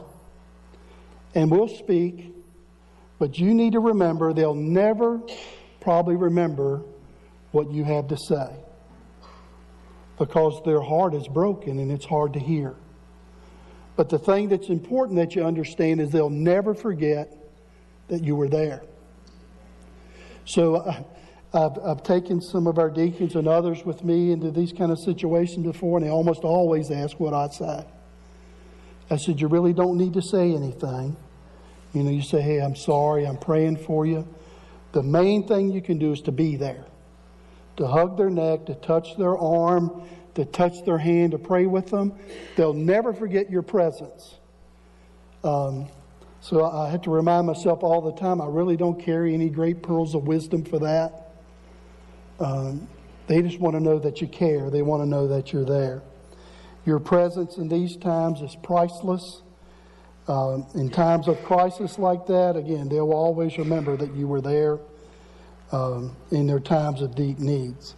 and 1.35 1.49
we'll 1.49 1.67
speak, 1.67 2.33
but 3.19 3.37
you 3.37 3.53
need 3.53 3.73
to 3.73 3.79
remember 3.79 4.33
they'll 4.33 4.53
never 4.53 5.21
probably 5.81 6.15
remember 6.15 6.81
what 7.51 7.71
you 7.71 7.83
have 7.83 8.07
to 8.07 8.17
say 8.17 8.63
because 10.17 10.61
their 10.65 10.81
heart 10.81 11.13
is 11.13 11.27
broken 11.27 11.79
and 11.79 11.91
it's 11.91 12.05
hard 12.05 12.33
to 12.33 12.39
hear. 12.39 12.75
But 13.95 14.09
the 14.09 14.19
thing 14.19 14.49
that's 14.49 14.69
important 14.69 15.17
that 15.17 15.35
you 15.35 15.43
understand 15.43 16.01
is 16.01 16.09
they'll 16.09 16.29
never 16.29 16.73
forget 16.73 17.35
that 18.07 18.23
you 18.23 18.35
were 18.35 18.47
there. 18.47 18.83
So 20.45 20.75
uh, 20.75 21.03
I've, 21.53 21.77
I've 21.85 22.03
taken 22.03 22.41
some 22.41 22.65
of 22.65 22.79
our 22.79 22.89
deacons 22.89 23.35
and 23.35 23.47
others 23.47 23.85
with 23.85 24.03
me 24.03 24.31
into 24.31 24.49
these 24.49 24.73
kind 24.73 24.91
of 24.91 24.97
situations 24.97 25.65
before, 25.65 25.97
and 25.97 26.07
they 26.07 26.11
almost 26.11 26.43
always 26.43 26.89
ask 26.89 27.19
what 27.19 27.33
I 27.33 27.49
say. 27.49 27.85
I 29.09 29.17
said, 29.17 29.39
You 29.39 29.47
really 29.47 29.73
don't 29.73 29.97
need 29.97 30.13
to 30.13 30.21
say 30.21 30.53
anything. 30.53 31.15
You 31.93 32.03
know, 32.03 32.09
you 32.09 32.23
say, 32.23 32.41
Hey, 32.41 32.59
I'm 32.59 32.75
sorry, 32.75 33.25
I'm 33.27 33.37
praying 33.37 33.77
for 33.77 34.05
you. 34.05 34.27
The 34.93 35.03
main 35.03 35.47
thing 35.47 35.71
you 35.71 35.81
can 35.81 35.99
do 35.99 36.11
is 36.11 36.21
to 36.21 36.31
be 36.31 36.55
there, 36.55 36.85
to 37.77 37.87
hug 37.87 38.17
their 38.17 38.31
neck, 38.31 38.65
to 38.65 38.75
touch 38.75 39.15
their 39.17 39.37
arm, 39.37 40.07
to 40.33 40.45
touch 40.45 40.83
their 40.85 40.97
hand, 40.97 41.33
to 41.33 41.37
pray 41.37 41.67
with 41.67 41.89
them. 41.89 42.13
They'll 42.55 42.73
never 42.73 43.13
forget 43.13 43.51
your 43.51 43.61
presence. 43.61 44.35
Um, 45.43 45.87
so 46.41 46.65
I 46.65 46.89
have 46.89 47.03
to 47.03 47.11
remind 47.11 47.45
myself 47.45 47.83
all 47.83 48.01
the 48.01 48.19
time 48.19 48.41
I 48.41 48.47
really 48.47 48.75
don't 48.75 48.99
carry 48.99 49.33
any 49.33 49.49
great 49.49 49.83
pearls 49.83 50.15
of 50.15 50.23
wisdom 50.23 50.63
for 50.63 50.79
that. 50.79 51.22
Um, 52.39 52.87
they 53.27 53.41
just 53.41 53.59
want 53.59 53.75
to 53.75 53.79
know 53.79 53.99
that 53.99 54.21
you 54.21 54.27
care, 54.27 54.69
they 54.69 54.81
want 54.81 55.01
to 55.01 55.07
know 55.07 55.27
that 55.27 55.53
you're 55.53 55.65
there. 55.65 56.01
Your 56.85 56.99
presence 56.99 57.57
in 57.57 57.69
these 57.69 57.95
times 57.95 58.41
is 58.41 58.55
priceless. 58.61 59.41
Um, 60.27 60.65
in 60.75 60.89
times 60.89 61.27
of 61.27 61.41
crisis 61.43 61.99
like 61.99 62.25
that, 62.27 62.55
again, 62.55 62.89
they'll 62.89 63.11
always 63.11 63.57
remember 63.57 63.97
that 63.97 64.13
you 64.15 64.27
were 64.27 64.41
there 64.41 64.79
um, 65.71 66.15
in 66.31 66.47
their 66.47 66.59
times 66.59 67.01
of 67.01 67.15
deep 67.15 67.39
needs. 67.39 67.95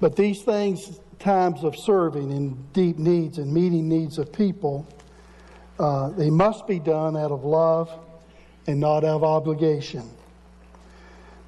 But 0.00 0.16
these 0.16 0.42
things, 0.42 1.00
times 1.18 1.64
of 1.64 1.76
serving 1.76 2.32
and 2.32 2.72
deep 2.72 2.98
needs 2.98 3.38
and 3.38 3.52
meeting 3.52 3.88
needs 3.88 4.18
of 4.18 4.32
people, 4.32 4.86
uh, 5.78 6.10
they 6.10 6.30
must 6.30 6.66
be 6.66 6.78
done 6.78 7.16
out 7.16 7.30
of 7.30 7.44
love 7.44 7.90
and 8.66 8.78
not 8.80 8.98
out 8.98 9.16
of 9.16 9.24
obligation. 9.24 10.08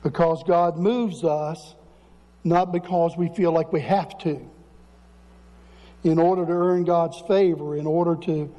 Because 0.02 0.42
God 0.44 0.76
moves 0.76 1.24
us 1.24 1.74
not 2.42 2.72
because 2.72 3.16
we 3.16 3.28
feel 3.28 3.52
like 3.52 3.72
we 3.72 3.80
have 3.80 4.16
to. 4.18 4.40
In 6.02 6.18
order 6.18 6.46
to 6.46 6.52
earn 6.52 6.84
God's 6.84 7.20
favor, 7.28 7.76
in 7.76 7.86
order 7.86 8.16
to 8.24 8.54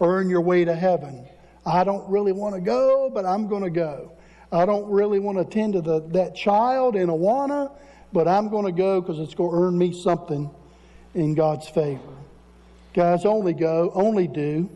earn 0.00 0.28
your 0.28 0.40
way 0.40 0.64
to 0.64 0.74
heaven. 0.74 1.26
I 1.64 1.84
don't 1.84 2.08
really 2.08 2.32
want 2.32 2.54
to 2.54 2.60
go, 2.60 3.10
but 3.12 3.24
I'm 3.26 3.48
going 3.48 3.64
to 3.64 3.70
go. 3.70 4.12
I 4.52 4.64
don't 4.64 4.88
really 4.90 5.18
want 5.18 5.38
to 5.38 5.42
attend 5.42 5.72
to 5.74 5.80
the, 5.80 6.00
that 6.08 6.34
child 6.34 6.96
in 6.96 7.08
Awana, 7.08 7.72
but 8.12 8.28
I'm 8.28 8.48
going 8.48 8.66
to 8.66 8.72
go 8.72 9.00
because 9.00 9.18
it's 9.18 9.34
going 9.34 9.50
to 9.50 9.56
earn 9.56 9.76
me 9.76 9.92
something 9.92 10.50
in 11.14 11.34
God's 11.34 11.68
favor. 11.68 12.00
Guys, 12.94 13.24
only 13.24 13.52
go, 13.52 13.90
only 13.94 14.28
do 14.28 14.70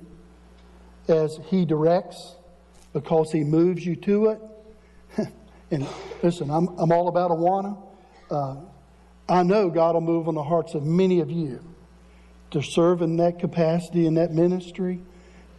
as 1.08 1.38
He 1.46 1.64
directs 1.64 2.34
because 2.92 3.30
He 3.30 3.44
moves 3.44 3.86
you 3.86 3.96
to 3.96 4.26
it. 4.30 4.40
And 5.70 5.86
listen, 6.22 6.50
I'm, 6.50 6.68
I'm 6.78 6.92
all 6.92 7.08
about 7.08 7.30
Awana. 7.30 7.80
Uh, 8.30 8.56
I 9.28 9.42
know 9.42 9.70
God 9.70 9.94
will 9.94 10.00
move 10.00 10.28
on 10.28 10.34
the 10.34 10.42
hearts 10.42 10.74
of 10.74 10.84
many 10.84 11.20
of 11.20 11.30
you 11.30 11.64
to 12.50 12.62
serve 12.62 13.02
in 13.02 13.16
that 13.18 13.38
capacity 13.38 14.06
in 14.06 14.14
that 14.14 14.32
ministry. 14.32 15.00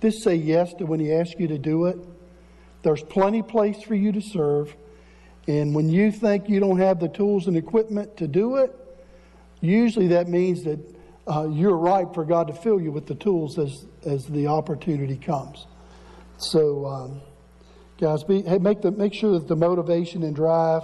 Just 0.02 0.24
say 0.24 0.36
yes 0.36 0.74
to 0.76 0.86
when 0.86 1.00
He 1.00 1.14
asks 1.14 1.40
you 1.40 1.48
to 1.48 1.58
do 1.58 1.86
it. 1.86 1.98
There's 2.84 3.04
plenty 3.04 3.42
place 3.42 3.82
for 3.84 3.96
you 3.96 4.12
to 4.12 4.22
serve. 4.22 4.76
And 5.48 5.74
when 5.74 5.90
you 5.90 6.12
think 6.12 6.50
you 6.50 6.60
don't 6.60 6.80
have 6.80 7.00
the 7.00 7.08
tools 7.08 7.48
and 7.48 7.56
equipment 7.56 8.18
to 8.18 8.28
do 8.28 8.58
it, 8.58 8.76
usually 9.62 10.08
that 10.10 10.28
means 10.28 10.64
that 10.64 10.80
uh, 11.28 11.48
you're 11.50 11.78
ripe 11.78 12.14
for 12.14 12.26
God 12.26 12.48
to 12.48 12.54
fill 12.54 12.82
you 12.82 12.92
with 12.92 13.06
the 13.06 13.16
tools 13.16 13.58
as, 13.58 13.86
as 14.06 14.26
the 14.26 14.48
opportunity 14.48 15.18
comes. 15.18 15.66
So, 16.38 16.86
um, 16.86 17.22
guys, 18.02 18.24
be, 18.24 18.42
hey, 18.42 18.58
make, 18.58 18.82
the, 18.82 18.90
make 18.90 19.14
sure 19.14 19.34
that 19.34 19.48
the 19.48 19.56
motivation 19.56 20.24
and 20.24 20.36
drive 20.36 20.82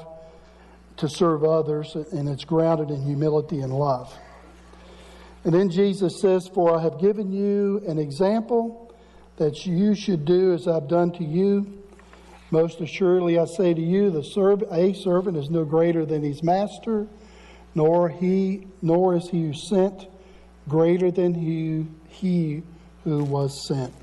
to 0.98 1.10
serve 1.10 1.44
others 1.44 1.96
and 1.96 2.30
it's 2.30 2.46
grounded 2.46 2.92
in 2.92 3.04
humility 3.04 3.60
and 3.60 3.74
love. 3.74 4.16
And 5.44 5.52
then 5.52 5.72
Jesus 5.72 6.22
says, 6.22 6.48
For 6.48 6.78
I 6.78 6.82
have 6.84 7.00
given 7.00 7.32
you 7.32 7.82
an 7.88 7.98
example 7.98 8.94
that 9.38 9.66
you 9.66 9.96
should 9.96 10.26
do 10.26 10.54
as 10.54 10.68
I've 10.68 10.88
done 10.88 11.12
to 11.14 11.24
you. 11.24 11.82
Most 12.52 12.82
assuredly, 12.82 13.40
I 13.40 13.46
say 13.46 13.74
to 13.74 13.82
you, 13.82 14.12
the 14.12 14.24
serv- 14.24 14.72
a 14.72 14.94
servant 14.94 15.38
is 15.38 15.50
no 15.50 15.66
greater 15.66 16.06
than 16.06 16.22
his 16.22 16.44
master, 16.44 17.08
nor 17.74 18.10
he, 18.10 18.68
nor 18.84 19.16
is 19.16 19.30
he 19.30 19.48
who 19.48 19.54
sent 19.54 20.08
greater 20.70 21.10
than 21.10 21.34
he, 21.34 21.88
he 22.10 22.62
who 23.04 23.24
was 23.24 23.68
sent. 23.68 23.94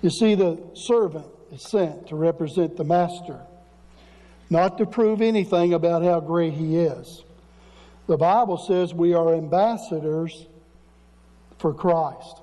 You 0.00 0.10
see, 0.10 0.36
the 0.36 0.62
servant 0.74 1.26
is 1.52 1.62
sent 1.62 2.08
to 2.08 2.16
represent 2.16 2.76
the 2.76 2.84
master, 2.84 3.40
not 4.50 4.78
to 4.78 4.86
prove 4.86 5.20
anything 5.20 5.74
about 5.74 6.02
how 6.02 6.20
great 6.20 6.54
he 6.54 6.76
is. 6.76 7.22
The 8.06 8.16
Bible 8.16 8.56
says 8.56 8.94
we 8.94 9.14
are 9.14 9.34
ambassadors 9.34 10.46
for 11.58 11.74
Christ. 11.74 12.40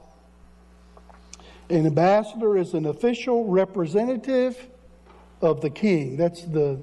An 1.69 1.87
ambassador 1.87 2.57
is 2.57 2.73
an 2.73 2.85
official 2.85 3.45
representative 3.45 4.67
of 5.41 5.61
the 5.61 5.69
king. 5.69 6.17
That's 6.17 6.43
the 6.43 6.79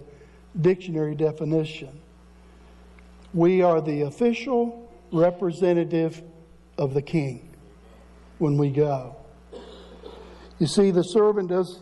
dictionary 0.61 1.14
definition. 1.14 2.00
We 3.32 3.62
are 3.62 3.80
the 3.80 4.02
official 4.02 4.92
representative 5.12 6.22
of 6.76 6.94
the 6.94 7.02
king 7.02 7.48
when 8.38 8.58
we 8.58 8.70
go. 8.70 9.16
You 10.58 10.66
see, 10.66 10.90
the 10.90 11.04
servant 11.04 11.48
does 11.48 11.80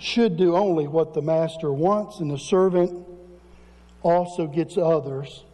should 0.00 0.36
do 0.36 0.56
only 0.56 0.88
what 0.88 1.14
the 1.14 1.22
master 1.22 1.72
wants, 1.72 2.20
and 2.20 2.30
the 2.30 2.38
servant 2.38 3.06
also 4.02 4.46
gets 4.46 4.78
others 4.78 5.44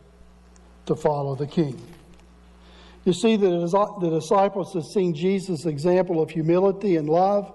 to 0.87 0.95
follow 0.95 1.35
the 1.35 1.47
king. 1.47 1.81
You 3.05 3.13
see, 3.13 3.37
the 3.37 4.11
disciples 4.11 4.73
had 4.73 4.85
seen 4.85 5.15
Jesus' 5.15 5.67
example 5.67 6.23
of 6.23 6.31
humility 6.31 6.97
and 6.97 7.09
love 7.09 7.53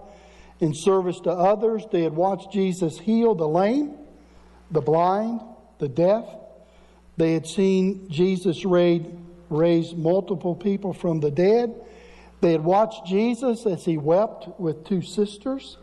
in 0.60 0.74
service 0.74 1.20
to 1.22 1.32
others. 1.32 1.84
They 1.92 2.04
had 2.04 2.14
watched 2.14 2.52
Jesus 2.52 3.00
heal 3.00 3.36
the 3.36 3.48
lame, 3.48 3.98
the 4.70 4.82
blind, 4.82 5.42
the 5.80 5.90
deaf. 5.90 6.26
They 7.18 7.34
had 7.34 7.48
seen 7.48 8.10
Jesus 8.10 8.64
raise, 8.66 9.06
raise 9.50 9.94
multiple 9.94 10.56
people 10.56 10.94
from 10.94 11.20
the 11.20 11.32
dead. 11.32 11.74
They 12.42 12.54
had 12.54 12.64
watched 12.64 13.06
Jesus 13.06 13.66
as 13.66 13.86
he 13.86 13.98
wept 13.98 14.60
with 14.60 14.86
two 14.86 15.02
sisters. 15.02 15.78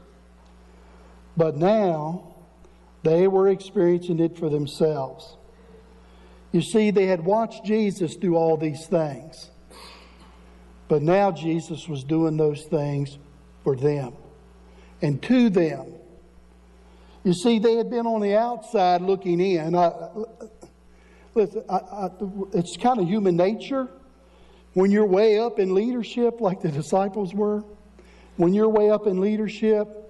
But 1.38 1.56
now 1.56 2.34
they 3.04 3.28
were 3.28 3.46
experiencing 3.48 4.18
it 4.18 4.36
for 4.36 4.50
themselves. 4.50 5.36
You 6.50 6.60
see, 6.60 6.90
they 6.90 7.06
had 7.06 7.24
watched 7.24 7.64
Jesus 7.64 8.16
do 8.16 8.34
all 8.34 8.56
these 8.56 8.86
things. 8.88 9.52
But 10.88 11.02
now 11.02 11.30
Jesus 11.30 11.86
was 11.86 12.02
doing 12.02 12.36
those 12.36 12.64
things 12.64 13.18
for 13.62 13.76
them 13.76 14.14
and 15.00 15.22
to 15.22 15.48
them. 15.48 15.92
You 17.22 17.34
see, 17.34 17.60
they 17.60 17.76
had 17.76 17.88
been 17.88 18.06
on 18.06 18.20
the 18.20 18.34
outside 18.34 19.00
looking 19.02 19.38
in. 19.40 19.76
I, 19.76 19.92
listen, 21.36 21.62
I, 21.68 21.76
I, 21.76 22.08
it's 22.52 22.76
kind 22.76 22.98
of 22.98 23.06
human 23.06 23.36
nature. 23.36 23.86
When 24.74 24.90
you're 24.90 25.06
way 25.06 25.38
up 25.38 25.60
in 25.60 25.72
leadership, 25.72 26.40
like 26.40 26.62
the 26.62 26.72
disciples 26.72 27.32
were, 27.32 27.62
when 28.36 28.54
you're 28.54 28.68
way 28.68 28.90
up 28.90 29.06
in 29.06 29.20
leadership, 29.20 30.07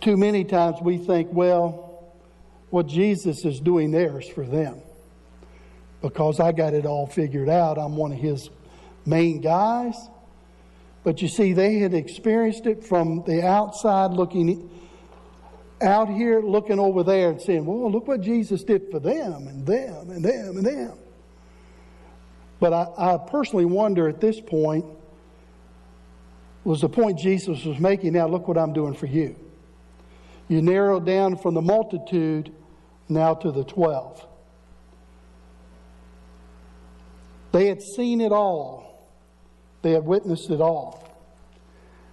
too 0.00 0.16
many 0.16 0.44
times 0.44 0.78
we 0.80 0.98
think, 0.98 1.32
well, 1.32 2.12
what 2.70 2.86
Jesus 2.86 3.44
is 3.44 3.60
doing 3.60 3.90
there 3.90 4.20
is 4.20 4.28
for 4.28 4.44
them. 4.44 4.80
Because 6.02 6.38
I 6.38 6.52
got 6.52 6.74
it 6.74 6.86
all 6.86 7.06
figured 7.06 7.48
out. 7.48 7.78
I'm 7.78 7.96
one 7.96 8.12
of 8.12 8.18
his 8.18 8.50
main 9.04 9.40
guys. 9.40 9.96
But 11.02 11.22
you 11.22 11.28
see, 11.28 11.52
they 11.52 11.78
had 11.78 11.94
experienced 11.94 12.66
it 12.66 12.84
from 12.84 13.24
the 13.26 13.44
outside 13.44 14.12
looking 14.12 14.70
out 15.80 16.08
here, 16.08 16.40
looking 16.40 16.78
over 16.78 17.02
there 17.02 17.30
and 17.30 17.40
saying, 17.40 17.64
well, 17.64 17.90
look 17.90 18.06
what 18.06 18.20
Jesus 18.20 18.62
did 18.64 18.90
for 18.90 19.00
them 19.00 19.46
and 19.46 19.66
them 19.66 20.10
and 20.10 20.24
them 20.24 20.56
and 20.56 20.66
them. 20.66 20.98
But 22.60 22.72
I, 22.72 22.86
I 22.96 23.16
personally 23.16 23.64
wonder 23.64 24.08
at 24.08 24.20
this 24.20 24.40
point, 24.40 24.84
was 26.64 26.80
the 26.80 26.88
point 26.88 27.18
Jesus 27.18 27.64
was 27.64 27.78
making, 27.78 28.12
now 28.12 28.26
look 28.28 28.46
what 28.46 28.58
I'm 28.58 28.72
doing 28.72 28.94
for 28.94 29.06
you. 29.06 29.36
You 30.48 30.62
narrow 30.62 30.98
down 30.98 31.36
from 31.36 31.54
the 31.54 31.62
multitude 31.62 32.52
now 33.08 33.34
to 33.34 33.52
the 33.52 33.64
12. 33.64 34.26
They 37.52 37.66
had 37.66 37.82
seen 37.82 38.20
it 38.20 38.32
all. 38.32 39.08
They 39.82 39.92
had 39.92 40.04
witnessed 40.04 40.50
it 40.50 40.60
all. 40.60 41.04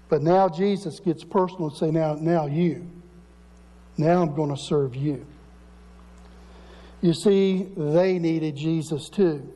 But 0.09 0.21
now 0.21 0.49
Jesus 0.49 0.99
gets 0.99 1.23
personal 1.23 1.69
and 1.69 1.77
say, 1.77 1.91
now, 1.91 2.15
now 2.15 2.45
you. 2.45 2.87
Now 3.97 4.21
I'm 4.21 4.35
going 4.35 4.53
to 4.55 4.61
serve 4.61 4.95
you. 4.95 5.25
You 7.01 7.13
see, 7.13 7.67
they 7.75 8.19
needed 8.19 8.55
Jesus 8.55 9.09
too. 9.09 9.51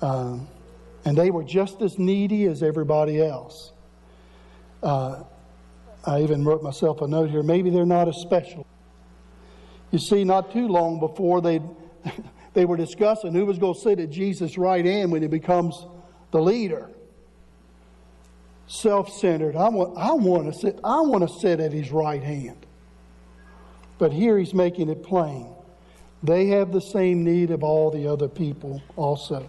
Um, 0.00 0.48
and 1.04 1.16
they 1.16 1.30
were 1.30 1.44
just 1.44 1.80
as 1.82 1.98
needy 1.98 2.46
as 2.46 2.62
everybody 2.62 3.20
else. 3.20 3.72
Uh, 4.82 5.22
I 6.04 6.22
even 6.22 6.44
wrote 6.44 6.62
myself 6.62 7.00
a 7.00 7.06
note 7.06 7.30
here. 7.30 7.42
Maybe 7.42 7.70
they're 7.70 7.86
not 7.86 8.08
as 8.08 8.16
special. 8.16 8.66
You 9.90 9.98
see, 9.98 10.24
not 10.24 10.52
too 10.52 10.66
long 10.68 10.98
before 10.98 11.40
they 11.40 11.60
they 12.54 12.64
were 12.64 12.76
discussing 12.76 13.32
who 13.32 13.46
was 13.46 13.58
going 13.58 13.74
to 13.74 13.80
sit 13.80 14.00
at 14.00 14.10
Jesus' 14.10 14.58
right 14.58 14.84
hand 14.84 15.12
when 15.12 15.22
he 15.22 15.28
becomes 15.28 15.86
the 16.32 16.40
leader. 16.40 16.90
Self-centered. 18.66 19.54
I 19.54 19.68
want, 19.68 19.98
I 19.98 20.12
want 20.12 20.52
to 20.52 20.58
sit. 20.58 20.78
I 20.82 21.00
want 21.00 21.28
to 21.28 21.38
sit 21.40 21.60
at 21.60 21.72
his 21.72 21.90
right 21.90 22.22
hand. 22.22 22.66
But 23.98 24.12
here 24.12 24.38
he's 24.38 24.54
making 24.54 24.88
it 24.88 25.02
plain. 25.02 25.54
They 26.22 26.46
have 26.48 26.72
the 26.72 26.80
same 26.80 27.24
need 27.24 27.50
of 27.50 27.62
all 27.62 27.90
the 27.90 28.06
other 28.06 28.28
people 28.28 28.82
also. 28.96 29.48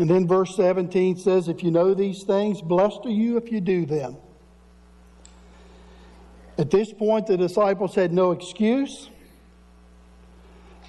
And 0.00 0.08
then 0.08 0.26
verse 0.26 0.56
17 0.56 1.18
says, 1.18 1.46
If 1.46 1.62
you 1.62 1.70
know 1.70 1.92
these 1.92 2.22
things, 2.22 2.62
blessed 2.62 3.00
are 3.04 3.10
you 3.10 3.36
if 3.36 3.52
you 3.52 3.60
do 3.60 3.84
them. 3.84 4.16
At 6.56 6.70
this 6.70 6.90
point, 6.90 7.26
the 7.26 7.36
disciples 7.36 7.94
had 7.94 8.10
no 8.10 8.30
excuse. 8.30 9.10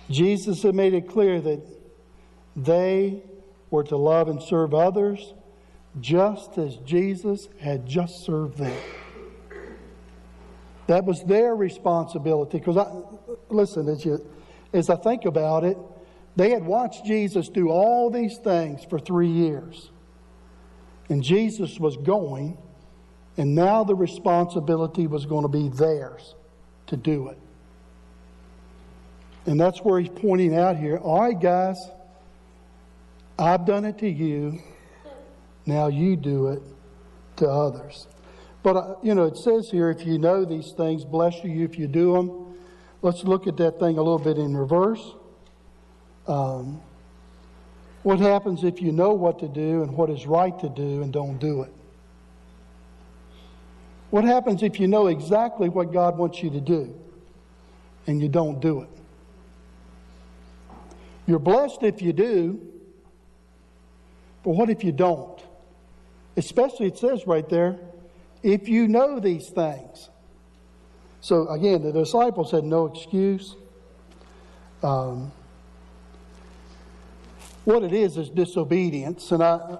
Jesus 0.09 0.63
had 0.63 0.75
made 0.75 0.93
it 0.93 1.09
clear 1.09 1.41
that 1.41 1.61
they 2.55 3.21
were 3.69 3.83
to 3.83 3.97
love 3.97 4.29
and 4.29 4.41
serve 4.41 4.73
others 4.73 5.33
just 5.99 6.57
as 6.57 6.77
Jesus 6.77 7.49
had 7.59 7.85
just 7.85 8.23
served 8.23 8.59
them. 8.59 8.77
That 10.87 11.03
was 11.03 11.21
their 11.25 11.53
responsibility. 11.53 12.59
Because 12.59 12.77
I 12.77 12.89
listen, 13.49 13.89
as 13.89 14.05
you 14.05 14.25
as 14.71 14.89
I 14.89 14.95
think 14.95 15.25
about 15.25 15.65
it, 15.65 15.77
they 16.35 16.51
had 16.51 16.65
watched 16.65 17.05
Jesus 17.05 17.49
do 17.49 17.69
all 17.69 18.09
these 18.09 18.37
things 18.37 18.83
for 18.89 18.99
three 18.99 19.27
years. 19.27 19.91
And 21.09 21.21
Jesus 21.21 21.79
was 21.79 21.97
going, 21.97 22.57
and 23.37 23.53
now 23.53 23.83
the 23.83 23.95
responsibility 23.95 25.07
was 25.07 25.25
going 25.25 25.43
to 25.43 25.49
be 25.49 25.69
theirs 25.69 26.35
to 26.87 26.95
do 26.95 27.27
it. 27.29 27.37
And 29.45 29.59
that's 29.59 29.79
where 29.79 29.99
he's 29.99 30.09
pointing 30.09 30.55
out 30.55 30.77
here. 30.77 30.97
All 30.97 31.21
right, 31.21 31.39
guys, 31.39 31.77
I've 33.37 33.65
done 33.65 33.85
it 33.85 33.97
to 33.99 34.09
you. 34.09 34.61
Now 35.65 35.87
you 35.87 36.15
do 36.15 36.49
it 36.49 36.61
to 37.37 37.49
others. 37.49 38.07
But, 38.63 38.77
uh, 38.77 38.95
you 39.01 39.15
know, 39.15 39.25
it 39.25 39.37
says 39.37 39.69
here, 39.71 39.89
if 39.89 40.05
you 40.05 40.19
know 40.19 40.45
these 40.45 40.71
things, 40.77 41.03
bless 41.03 41.43
you 41.43 41.65
if 41.65 41.77
you 41.79 41.87
do 41.87 42.13
them. 42.13 42.55
Let's 43.01 43.23
look 43.23 43.47
at 43.47 43.57
that 43.57 43.79
thing 43.79 43.97
a 43.97 44.01
little 44.01 44.19
bit 44.19 44.37
in 44.37 44.55
reverse. 44.55 45.15
Um, 46.27 46.81
what 48.03 48.19
happens 48.19 48.63
if 48.63 48.81
you 48.81 48.91
know 48.91 49.13
what 49.13 49.39
to 49.39 49.47
do 49.47 49.83
and 49.83 49.95
what 49.95 50.09
is 50.09 50.25
right 50.25 50.57
to 50.59 50.69
do 50.69 51.03
and 51.03 51.13
don't 51.13 51.37
do 51.37 51.61
it? 51.61 51.73
What 54.09 54.23
happens 54.23 54.63
if 54.63 54.79
you 54.79 54.87
know 54.87 55.07
exactly 55.07 55.69
what 55.69 55.93
God 55.93 56.17
wants 56.17 56.41
you 56.43 56.49
to 56.49 56.61
do 56.61 56.93
and 58.07 58.21
you 58.21 58.27
don't 58.27 58.59
do 58.59 58.81
it? 58.81 58.89
You're 61.27 61.39
blessed 61.39 61.83
if 61.83 62.01
you 62.01 62.11
do, 62.11 62.59
but 64.43 64.51
what 64.51 64.69
if 64.69 64.83
you 64.83 64.91
don't? 64.91 65.39
Especially, 66.35 66.87
it 66.87 66.97
says 66.97 67.27
right 67.27 67.47
there, 67.47 67.79
if 68.41 68.67
you 68.67 68.87
know 68.87 69.19
these 69.19 69.49
things. 69.49 70.09
So, 71.21 71.47
again, 71.49 71.83
the 71.83 71.91
disciples 71.91 72.51
had 72.51 72.63
no 72.63 72.87
excuse. 72.87 73.55
Um, 74.81 75.31
what 77.65 77.83
it 77.83 77.93
is 77.93 78.17
is 78.17 78.29
disobedience. 78.29 79.31
And 79.31 79.43
I, 79.43 79.77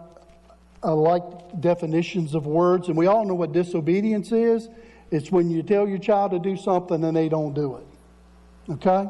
I 0.84 0.91
like 0.91 1.24
definitions 1.60 2.36
of 2.36 2.46
words, 2.46 2.88
and 2.88 2.98
we 2.98 3.08
all 3.08 3.26
know 3.26 3.36
what 3.36 3.52
disobedience 3.52 4.32
is. 4.32 4.70
It's 5.12 5.32
when 5.32 5.50
you 5.50 5.62
tell 5.62 5.88
your 5.88 5.98
child 5.98 6.32
to 6.32 6.39
do 6.39 6.56
something 6.56 7.04
and 7.04 7.15
they 7.15 7.28
don't 7.28 7.54
do 7.54 7.78
it. 7.78 8.72
Okay? 8.74 9.10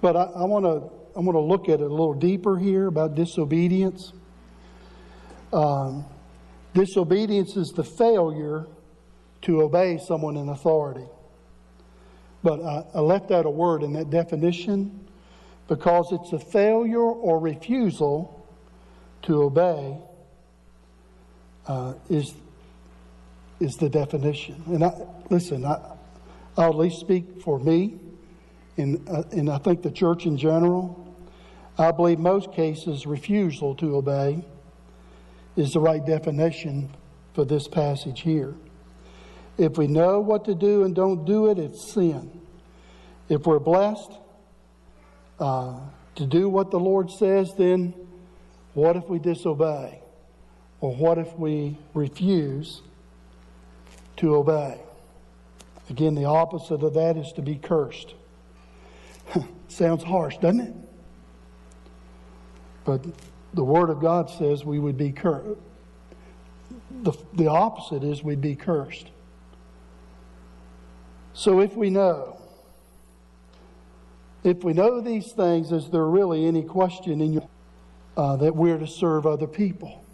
But 0.00 0.16
I, 0.16 0.44
want 0.44 0.64
to 0.64 0.90
I 1.16 1.20
want 1.20 1.36
to 1.36 1.40
look 1.40 1.68
at 1.68 1.80
it 1.80 1.84
a 1.84 1.88
little 1.88 2.14
deeper 2.14 2.56
here 2.58 2.86
about 2.86 3.14
disobedience. 3.14 4.12
Um, 5.52 6.04
disobedience 6.74 7.56
is 7.56 7.70
the 7.70 7.84
failure 7.84 8.66
to 9.42 9.62
obey 9.62 9.98
someone 9.98 10.36
in 10.36 10.48
authority. 10.48 11.06
But 12.42 12.60
I, 12.60 12.84
I 12.94 13.00
left 13.00 13.30
out 13.30 13.46
a 13.46 13.50
word 13.50 13.82
in 13.82 13.92
that 13.94 14.10
definition 14.10 15.07
because 15.68 16.10
it's 16.12 16.32
a 16.32 16.38
failure 16.38 16.98
or 16.98 17.38
refusal 17.38 18.46
to 19.22 19.42
obey 19.42 19.98
uh, 21.66 21.92
is 22.08 22.34
is 23.60 23.76
the 23.76 23.88
definition. 23.88 24.62
And 24.66 24.84
I, 24.84 24.92
listen, 25.30 25.64
I, 25.64 25.80
I'll 26.56 26.70
at 26.70 26.76
least 26.76 27.00
speak 27.00 27.42
for 27.42 27.58
me, 27.58 27.98
and 28.76 29.06
uh, 29.08 29.24
and 29.30 29.50
I 29.50 29.58
think 29.58 29.82
the 29.82 29.90
church 29.90 30.26
in 30.26 30.36
general. 30.36 31.04
I 31.80 31.92
believe 31.92 32.18
most 32.18 32.52
cases 32.52 33.06
refusal 33.06 33.76
to 33.76 33.94
obey 33.94 34.44
is 35.54 35.74
the 35.74 35.80
right 35.80 36.04
definition 36.04 36.92
for 37.34 37.44
this 37.44 37.68
passage 37.68 38.22
here. 38.22 38.54
If 39.58 39.78
we 39.78 39.86
know 39.86 40.18
what 40.18 40.44
to 40.46 40.56
do 40.56 40.82
and 40.82 40.92
don't 40.92 41.24
do 41.24 41.48
it, 41.50 41.58
it's 41.58 41.92
sin. 41.92 42.40
If 43.28 43.46
we're 43.46 43.60
blessed 43.60 44.10
uh, 45.38 45.78
to 46.16 46.26
do 46.26 46.48
what 46.48 46.70
the 46.70 46.80
Lord 46.80 47.10
says, 47.10 47.54
then 47.56 47.94
what 48.74 48.96
if 48.96 49.08
we 49.08 49.18
disobey? 49.18 50.00
Or 50.80 50.94
what 50.94 51.18
if 51.18 51.36
we 51.36 51.76
refuse 51.94 52.82
to 54.16 54.36
obey? 54.36 54.80
Again, 55.90 56.14
the 56.14 56.26
opposite 56.26 56.82
of 56.82 56.94
that 56.94 57.16
is 57.16 57.32
to 57.32 57.42
be 57.42 57.56
cursed. 57.56 58.14
Sounds 59.68 60.04
harsh, 60.04 60.36
doesn't 60.38 60.60
it? 60.60 60.74
But 62.84 63.04
the 63.54 63.64
Word 63.64 63.90
of 63.90 64.00
God 64.00 64.30
says 64.30 64.64
we 64.64 64.78
would 64.78 64.96
be 64.96 65.12
cursed. 65.12 65.58
The, 67.02 67.12
the 67.34 67.48
opposite 67.48 68.02
is 68.02 68.22
we'd 68.22 68.40
be 68.40 68.54
cursed. 68.54 69.08
So 71.32 71.60
if 71.60 71.74
we 71.74 71.90
know, 71.90 72.40
if 74.44 74.62
we 74.62 74.72
know 74.72 75.00
these 75.00 75.32
things, 75.32 75.72
is 75.72 75.90
there 75.90 76.06
really 76.06 76.46
any 76.46 76.62
question 76.62 77.20
in 77.20 77.32
your, 77.34 77.48
uh, 78.16 78.36
that 78.36 78.54
we're 78.54 78.78
to 78.78 78.86
serve 78.86 79.26
other 79.26 79.46
people? 79.46 80.04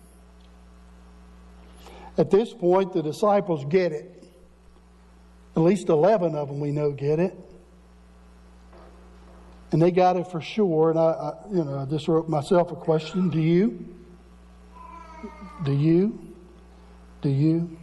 At 2.16 2.30
this 2.30 2.52
point, 2.52 2.92
the 2.92 3.02
disciples 3.02 3.64
get 3.66 3.92
it. 3.92 4.10
At 5.56 5.62
least 5.62 5.88
11 5.88 6.34
of 6.34 6.48
them 6.48 6.60
we 6.60 6.72
know 6.72 6.92
get 6.92 7.20
it. 7.20 7.36
And 9.72 9.82
they 9.82 9.90
got 9.90 10.16
it 10.16 10.28
for 10.28 10.40
sure. 10.40 10.90
And 10.90 10.98
I, 10.98 11.02
I 11.02 11.32
you 11.50 11.64
know, 11.64 11.78
I 11.78 11.84
just 11.84 12.06
wrote 12.06 12.28
myself 12.28 12.70
a 12.70 12.76
question. 12.76 13.28
Do 13.28 13.40
you? 13.40 13.84
Do 15.64 15.72
you? 15.72 16.32
Do 17.22 17.28
you? 17.28 17.76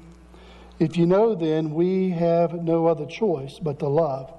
If 0.80 0.98
you 0.98 1.06
know, 1.06 1.36
then 1.36 1.74
we 1.74 2.10
have 2.12 2.54
no 2.54 2.88
other 2.88 3.06
choice 3.06 3.60
but 3.60 3.80
to 3.80 3.88
love 3.88 4.34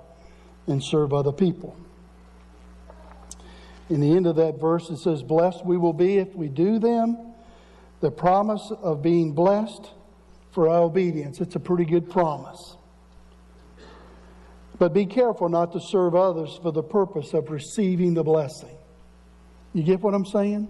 and 0.67 0.83
serve 0.83 1.13
other 1.13 1.33
people. 1.33 1.77
In 3.93 4.01
the 4.01 4.17
end 4.17 4.27
of 4.27 4.37
that 4.37 4.59
verse, 4.59 4.89
it 4.89 4.97
says, 4.97 5.23
Blessed 5.23 5.67
we 5.67 5.77
will 5.77 5.93
be 5.93 6.17
if 6.17 6.35
we 6.35 6.49
do 6.49 6.79
them 6.79 7.35
the 8.01 8.11
promise 8.11 8.73
of 8.81 9.03
being 9.03 9.33
blessed 9.33 9.91
for 10.51 10.71
our 10.71 10.81
obedience. 10.81 11.43
It's 11.43 11.57
a 11.57 11.61
pretty 11.61 11.85
good 11.85 12.09
promise. 12.09 12.79
But 14.79 14.95
be 14.95 15.05
careful 15.05 15.51
not 15.51 15.73
to 15.75 15.81
serve 15.81 16.15
others 16.15 16.59
for 16.63 16.73
the 16.73 16.83
purpose 16.83 17.35
of 17.35 17.51
receiving 17.51 18.15
the 18.15 18.23
blessing. 18.23 18.75
You 19.75 19.83
get 19.83 20.01
what 20.01 20.15
I'm 20.15 20.25
saying? 20.25 20.69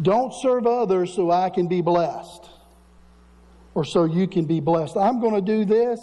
Don't 0.00 0.32
serve 0.32 0.66
others 0.66 1.12
so 1.12 1.30
I 1.30 1.50
can 1.50 1.68
be 1.68 1.82
blessed 1.82 2.48
or 3.74 3.84
so 3.84 4.04
you 4.04 4.26
can 4.26 4.46
be 4.46 4.60
blessed. 4.60 4.96
I'm 4.96 5.20
going 5.20 5.34
to 5.34 5.42
do 5.42 5.66
this 5.66 6.00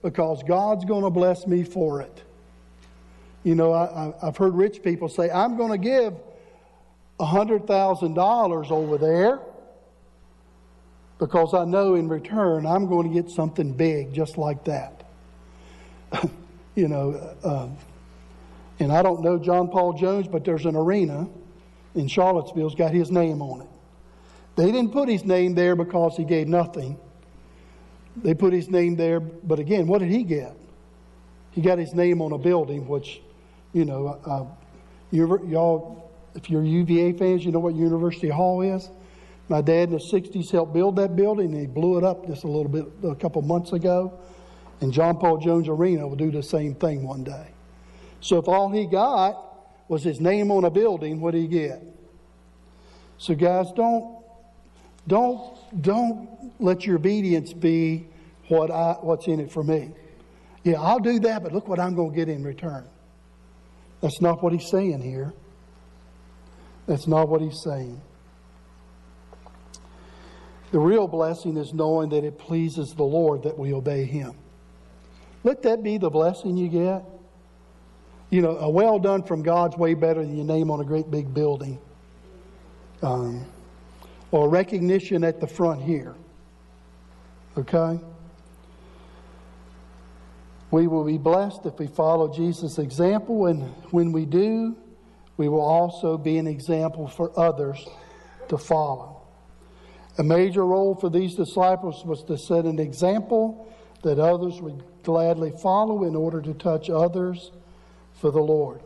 because 0.00 0.44
God's 0.44 0.84
going 0.84 1.02
to 1.02 1.10
bless 1.10 1.44
me 1.44 1.64
for 1.64 2.02
it. 2.02 2.22
You 3.44 3.54
know, 3.54 3.72
I, 3.72 4.12
have 4.24 4.36
heard 4.36 4.54
rich 4.54 4.82
people 4.82 5.08
say, 5.08 5.30
I'm 5.30 5.56
going 5.56 5.70
to 5.70 5.78
give 5.78 6.14
$100,000 7.20 8.70
over 8.70 8.98
there 8.98 9.40
because 11.18 11.54
I 11.54 11.64
know 11.64 11.94
in 11.94 12.08
return 12.08 12.66
I'm 12.66 12.86
going 12.86 13.08
to 13.08 13.22
get 13.22 13.30
something 13.30 13.72
big 13.72 14.12
just 14.12 14.38
like 14.38 14.64
that. 14.64 15.04
you 16.74 16.88
know, 16.88 17.12
uh, 17.42 17.68
and 18.80 18.92
I 18.92 19.02
don't 19.02 19.22
know 19.22 19.38
John 19.38 19.68
Paul 19.68 19.94
Jones, 19.94 20.28
but 20.28 20.44
there's 20.44 20.64
an 20.64 20.76
arena 20.76 21.28
in 21.94 22.06
Charlottesville's 22.08 22.74
got 22.74 22.92
his 22.92 23.10
name 23.10 23.42
on 23.42 23.62
it. 23.62 23.68
They 24.56 24.66
didn't 24.66 24.92
put 24.92 25.08
his 25.08 25.24
name 25.24 25.54
there 25.54 25.76
because 25.76 26.16
he 26.16 26.24
gave 26.24 26.48
nothing. 26.48 26.98
They 28.16 28.34
put 28.34 28.52
his 28.52 28.68
name 28.68 28.96
there, 28.96 29.20
but 29.20 29.58
again, 29.58 29.86
what 29.86 29.98
did 29.98 30.10
he 30.10 30.24
get? 30.24 30.56
He 31.52 31.60
got 31.60 31.78
his 31.78 31.94
name 31.94 32.20
on 32.20 32.32
a 32.32 32.38
building, 32.38 32.86
which, 32.88 33.20
you 33.78 33.84
know, 33.84 34.18
uh, 34.26 34.44
you, 35.12 35.46
y'all 35.46 36.10
if 36.34 36.50
you're 36.50 36.64
UVA 36.64 37.12
fans, 37.12 37.44
you 37.44 37.52
know 37.52 37.60
what 37.60 37.74
University 37.74 38.28
Hall 38.28 38.60
is. 38.60 38.90
My 39.48 39.62
dad 39.62 39.84
in 39.84 39.90
the 39.90 39.98
60s 39.98 40.50
helped 40.50 40.74
build 40.74 40.96
that 40.96 41.14
building, 41.14 41.52
and 41.52 41.60
he 41.60 41.66
blew 41.66 41.96
it 41.96 42.04
up 42.04 42.26
just 42.26 42.44
a 42.44 42.48
little 42.48 42.68
bit 42.68 42.86
a 43.08 43.14
couple 43.14 43.40
months 43.42 43.72
ago. 43.72 44.18
And 44.80 44.92
John 44.92 45.16
Paul 45.16 45.38
Jones 45.38 45.68
Arena 45.68 46.06
will 46.06 46.16
do 46.16 46.30
the 46.30 46.42
same 46.42 46.74
thing 46.74 47.04
one 47.04 47.22
day. 47.24 47.48
So 48.20 48.38
if 48.38 48.48
all 48.48 48.68
he 48.68 48.84
got 48.84 49.42
was 49.88 50.02
his 50.02 50.20
name 50.20 50.50
on 50.50 50.64
a 50.64 50.70
building, 50.70 51.20
what 51.20 51.32
did 51.32 51.42
he 51.42 51.48
get? 51.48 51.82
So 53.16 53.34
guys, 53.34 53.72
don't 53.72 54.22
don't 55.06 55.56
don't 55.80 56.52
let 56.60 56.84
your 56.84 56.96
obedience 56.96 57.52
be 57.52 58.06
what 58.48 58.70
I 58.70 58.94
what's 59.00 59.28
in 59.28 59.40
it 59.40 59.50
for 59.50 59.62
me. 59.62 59.92
Yeah, 60.64 60.80
I'll 60.80 60.98
do 60.98 61.20
that, 61.20 61.42
but 61.42 61.52
look 61.52 61.68
what 61.68 61.78
I'm 61.78 61.94
going 61.94 62.10
to 62.10 62.16
get 62.16 62.28
in 62.28 62.42
return. 62.44 62.84
That's 64.00 64.20
not 64.20 64.42
what 64.42 64.52
he's 64.52 64.68
saying 64.70 65.02
here. 65.02 65.32
That's 66.86 67.06
not 67.06 67.28
what 67.28 67.40
he's 67.40 67.60
saying. 67.62 68.00
The 70.70 70.78
real 70.78 71.08
blessing 71.08 71.56
is 71.56 71.72
knowing 71.72 72.10
that 72.10 72.24
it 72.24 72.38
pleases 72.38 72.94
the 72.94 73.02
Lord 73.04 73.42
that 73.44 73.58
we 73.58 73.72
obey 73.72 74.04
him. 74.04 74.34
Let 75.44 75.62
that 75.62 75.82
be 75.82 75.98
the 75.98 76.10
blessing 76.10 76.56
you 76.56 76.68
get. 76.68 77.04
you 78.30 78.42
know, 78.42 78.56
a 78.58 78.68
well 78.68 78.98
done 78.98 79.22
from 79.22 79.42
God's 79.42 79.76
way 79.76 79.94
better 79.94 80.20
than 80.20 80.36
your 80.36 80.44
name 80.44 80.70
on 80.70 80.80
a 80.80 80.84
great 80.84 81.10
big 81.10 81.32
building. 81.32 81.78
Um, 83.02 83.46
or 84.30 84.48
recognition 84.50 85.24
at 85.24 85.40
the 85.40 85.46
front 85.46 85.82
here. 85.82 86.14
Okay? 87.56 87.98
We 90.70 90.86
will 90.86 91.04
be 91.04 91.16
blessed 91.16 91.64
if 91.64 91.78
we 91.78 91.86
follow 91.86 92.32
Jesus' 92.32 92.78
example, 92.78 93.46
and 93.46 93.62
when 93.90 94.12
we 94.12 94.26
do, 94.26 94.76
we 95.36 95.48
will 95.48 95.64
also 95.64 96.18
be 96.18 96.36
an 96.36 96.46
example 96.46 97.08
for 97.08 97.38
others 97.38 97.86
to 98.48 98.58
follow. 98.58 99.22
A 100.18 100.22
major 100.22 100.66
role 100.66 100.94
for 100.94 101.08
these 101.08 101.36
disciples 101.36 102.04
was 102.04 102.24
to 102.24 102.36
set 102.36 102.64
an 102.64 102.78
example 102.78 103.72
that 104.02 104.18
others 104.18 104.60
would 104.60 104.82
gladly 105.04 105.52
follow 105.62 106.04
in 106.04 106.14
order 106.14 106.42
to 106.42 106.52
touch 106.54 106.90
others 106.90 107.52
for 108.14 108.30
the 108.30 108.40
Lord. 108.40 108.80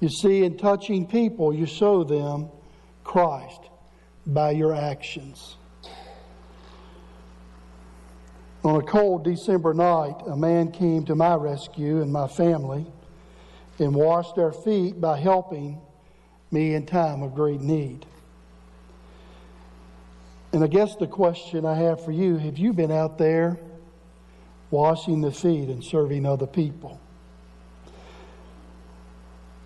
You 0.00 0.08
see, 0.08 0.44
in 0.44 0.58
touching 0.58 1.06
people, 1.06 1.54
you 1.54 1.66
show 1.66 2.04
them 2.04 2.50
Christ 3.04 3.60
by 4.26 4.50
your 4.50 4.74
actions. 4.74 5.56
On 8.64 8.76
a 8.76 8.82
cold 8.82 9.24
December 9.24 9.74
night, 9.74 10.16
a 10.26 10.36
man 10.36 10.70
came 10.70 11.04
to 11.06 11.16
my 11.16 11.34
rescue 11.34 12.00
and 12.00 12.12
my 12.12 12.28
family 12.28 12.86
and 13.78 13.94
washed 13.94 14.38
our 14.38 14.52
feet 14.52 15.00
by 15.00 15.18
helping 15.18 15.80
me 16.52 16.74
in 16.74 16.86
time 16.86 17.22
of 17.22 17.34
great 17.34 17.60
need. 17.60 18.06
And 20.52 20.62
I 20.62 20.68
guess 20.68 20.94
the 20.94 21.08
question 21.08 21.64
I 21.64 21.74
have 21.74 22.04
for 22.04 22.12
you 22.12 22.36
have 22.36 22.58
you 22.58 22.72
been 22.72 22.92
out 22.92 23.18
there 23.18 23.58
washing 24.70 25.22
the 25.22 25.32
feet 25.32 25.68
and 25.68 25.82
serving 25.82 26.24
other 26.24 26.46
people? 26.46 27.00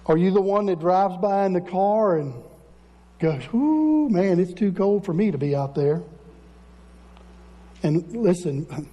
Are 0.07 0.17
you 0.17 0.31
the 0.31 0.41
one 0.41 0.67
that 0.67 0.79
drives 0.79 1.17
by 1.19 1.45
in 1.45 1.53
the 1.53 1.61
car 1.61 2.19
and 2.19 2.33
goes, 3.19 3.43
Ooh, 3.53 4.09
man, 4.09 4.39
it's 4.39 4.55
too 4.55 4.73
cold 4.73 5.05
for 5.05 5.13
me 5.13 5.33
to 5.33 5.39
be 5.39 5.55
out 5.55 5.75
there? 5.75 6.03
And 7.83 8.17
listen, 8.17 8.89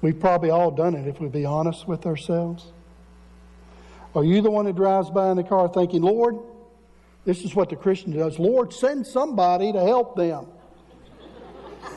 we've 0.00 0.18
probably 0.18 0.50
all 0.50 0.70
done 0.70 0.94
it 0.94 1.06
if 1.06 1.20
we 1.20 1.28
be 1.28 1.44
honest 1.44 1.86
with 1.86 2.06
ourselves. 2.06 2.72
Are 4.14 4.24
you 4.24 4.40
the 4.40 4.50
one 4.50 4.64
that 4.64 4.76
drives 4.76 5.10
by 5.10 5.30
in 5.30 5.36
the 5.36 5.44
car 5.44 5.68
thinking, 5.68 6.02
Lord, 6.02 6.36
this 7.26 7.42
is 7.42 7.54
what 7.54 7.68
the 7.68 7.76
Christian 7.76 8.16
does. 8.16 8.38
Lord, 8.38 8.72
send 8.72 9.06
somebody 9.06 9.72
to 9.72 9.80
help 9.80 10.16
them. 10.16 10.46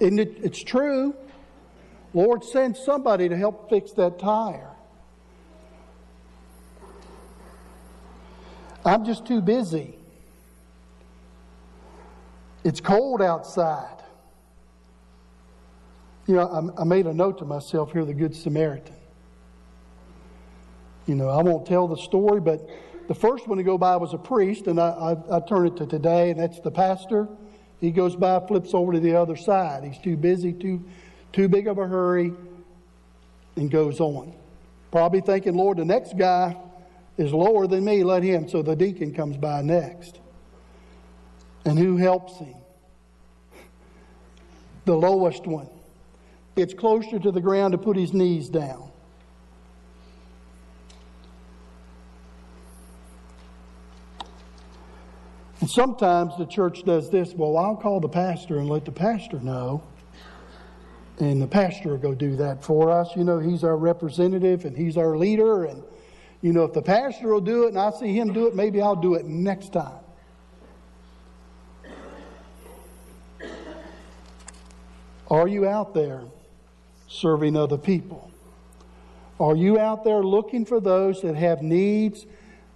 and 0.00 0.20
it, 0.20 0.38
it's 0.42 0.62
true. 0.62 1.14
Lord, 2.14 2.44
send 2.44 2.76
somebody 2.76 3.28
to 3.28 3.36
help 3.36 3.68
fix 3.68 3.90
that 3.92 4.20
tire. 4.20 4.70
I'm 8.84 9.04
just 9.04 9.26
too 9.26 9.40
busy. 9.40 9.98
It's 12.64 12.80
cold 12.80 13.20
outside. 13.20 14.02
You 16.26 16.36
know, 16.36 16.72
I, 16.78 16.82
I 16.82 16.84
made 16.84 17.06
a 17.06 17.14
note 17.14 17.38
to 17.38 17.44
myself 17.44 17.92
here 17.92 18.04
the 18.04 18.14
Good 18.14 18.34
Samaritan. 18.34 18.94
You 21.06 21.16
know, 21.16 21.28
I 21.28 21.42
won't 21.42 21.66
tell 21.66 21.88
the 21.88 21.96
story, 21.96 22.40
but 22.40 22.68
the 23.08 23.14
first 23.14 23.48
one 23.48 23.58
to 23.58 23.64
go 23.64 23.76
by 23.76 23.96
was 23.96 24.14
a 24.14 24.18
priest, 24.18 24.68
and 24.68 24.80
I, 24.80 25.16
I, 25.30 25.36
I 25.36 25.40
turn 25.40 25.66
it 25.66 25.76
to 25.78 25.86
today, 25.86 26.30
and 26.30 26.38
that's 26.38 26.60
the 26.60 26.70
pastor. 26.70 27.28
He 27.80 27.90
goes 27.90 28.14
by, 28.14 28.38
flips 28.46 28.72
over 28.72 28.92
to 28.92 29.00
the 29.00 29.16
other 29.16 29.34
side. 29.34 29.82
He's 29.82 29.98
too 29.98 30.16
busy, 30.16 30.52
too, 30.52 30.84
too 31.32 31.48
big 31.48 31.66
of 31.66 31.78
a 31.78 31.86
hurry, 31.86 32.32
and 33.56 33.70
goes 33.70 33.98
on. 33.98 34.32
Probably 34.92 35.20
thinking, 35.20 35.56
Lord, 35.56 35.78
the 35.78 35.84
next 35.84 36.16
guy 36.16 36.56
is 37.18 37.32
lower 37.32 37.66
than 37.66 37.84
me, 37.84 38.04
let 38.04 38.22
him. 38.22 38.48
So 38.48 38.62
the 38.62 38.76
deacon 38.76 39.12
comes 39.12 39.36
by 39.36 39.62
next. 39.62 40.20
And 41.64 41.78
who 41.78 41.96
helps 41.96 42.38
him? 42.38 42.54
The 44.84 44.96
lowest 44.96 45.46
one. 45.46 45.68
It's 46.56 46.74
closer 46.74 47.18
to 47.18 47.30
the 47.30 47.40
ground 47.40 47.72
to 47.72 47.78
put 47.78 47.96
his 47.96 48.12
knees 48.12 48.48
down. 48.48 48.90
And 55.60 55.70
sometimes 55.70 56.36
the 56.36 56.44
church 56.44 56.82
does 56.82 57.08
this 57.08 57.34
well, 57.34 57.56
I'll 57.56 57.76
call 57.76 58.00
the 58.00 58.08
pastor 58.08 58.58
and 58.58 58.68
let 58.68 58.84
the 58.84 58.90
pastor 58.90 59.38
know. 59.38 59.84
And 61.20 61.40
the 61.40 61.46
pastor 61.46 61.90
will 61.90 61.98
go 61.98 62.14
do 62.14 62.34
that 62.36 62.64
for 62.64 62.90
us. 62.90 63.14
You 63.14 63.22
know, 63.22 63.38
he's 63.38 63.62
our 63.62 63.76
representative 63.76 64.64
and 64.64 64.76
he's 64.76 64.96
our 64.96 65.16
leader. 65.16 65.66
And, 65.66 65.84
you 66.40 66.52
know, 66.52 66.64
if 66.64 66.72
the 66.72 66.82
pastor 66.82 67.32
will 67.32 67.40
do 67.40 67.64
it 67.64 67.68
and 67.68 67.78
I 67.78 67.92
see 67.92 68.12
him 68.12 68.32
do 68.32 68.48
it, 68.48 68.56
maybe 68.56 68.82
I'll 68.82 68.96
do 68.96 69.14
it 69.14 69.24
next 69.24 69.72
time. 69.72 70.01
Are 75.32 75.48
you 75.48 75.66
out 75.66 75.94
there 75.94 76.22
serving 77.08 77.56
other 77.56 77.78
people? 77.78 78.30
Are 79.40 79.56
you 79.56 79.80
out 79.80 80.04
there 80.04 80.22
looking 80.22 80.64
for 80.64 80.78
those 80.78 81.20
that 81.22 81.34
have 81.34 81.62
needs 81.62 82.26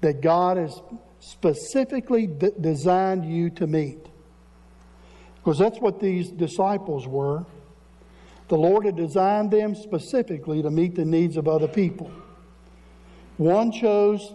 that 0.01 0.21
God 0.21 0.57
has 0.57 0.81
specifically 1.27 2.27
d- 2.27 2.53
designed 2.61 3.25
you 3.25 3.51
to 3.51 3.67
meet. 3.67 4.07
Because 5.37 5.59
that's 5.59 5.81
what 5.81 6.01
these 6.01 6.31
disciples 6.31 7.07
were. 7.07 7.45
The 8.49 8.57
Lord 8.57 8.85
had 8.85 8.97
designed 8.97 9.51
them 9.51 9.75
specifically 9.75 10.63
to 10.63 10.71
meet 10.71 10.95
the 10.95 11.05
needs 11.05 11.37
of 11.37 11.49
other 11.49 11.67
people. 11.67 12.11
One 13.37 13.73
chose, 13.73 14.35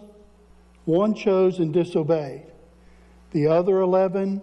one 0.84 1.14
chose 1.14 1.58
and 1.58 1.72
disobeyed. 1.72 2.44
The 3.30 3.46
other 3.46 3.80
11 3.80 4.42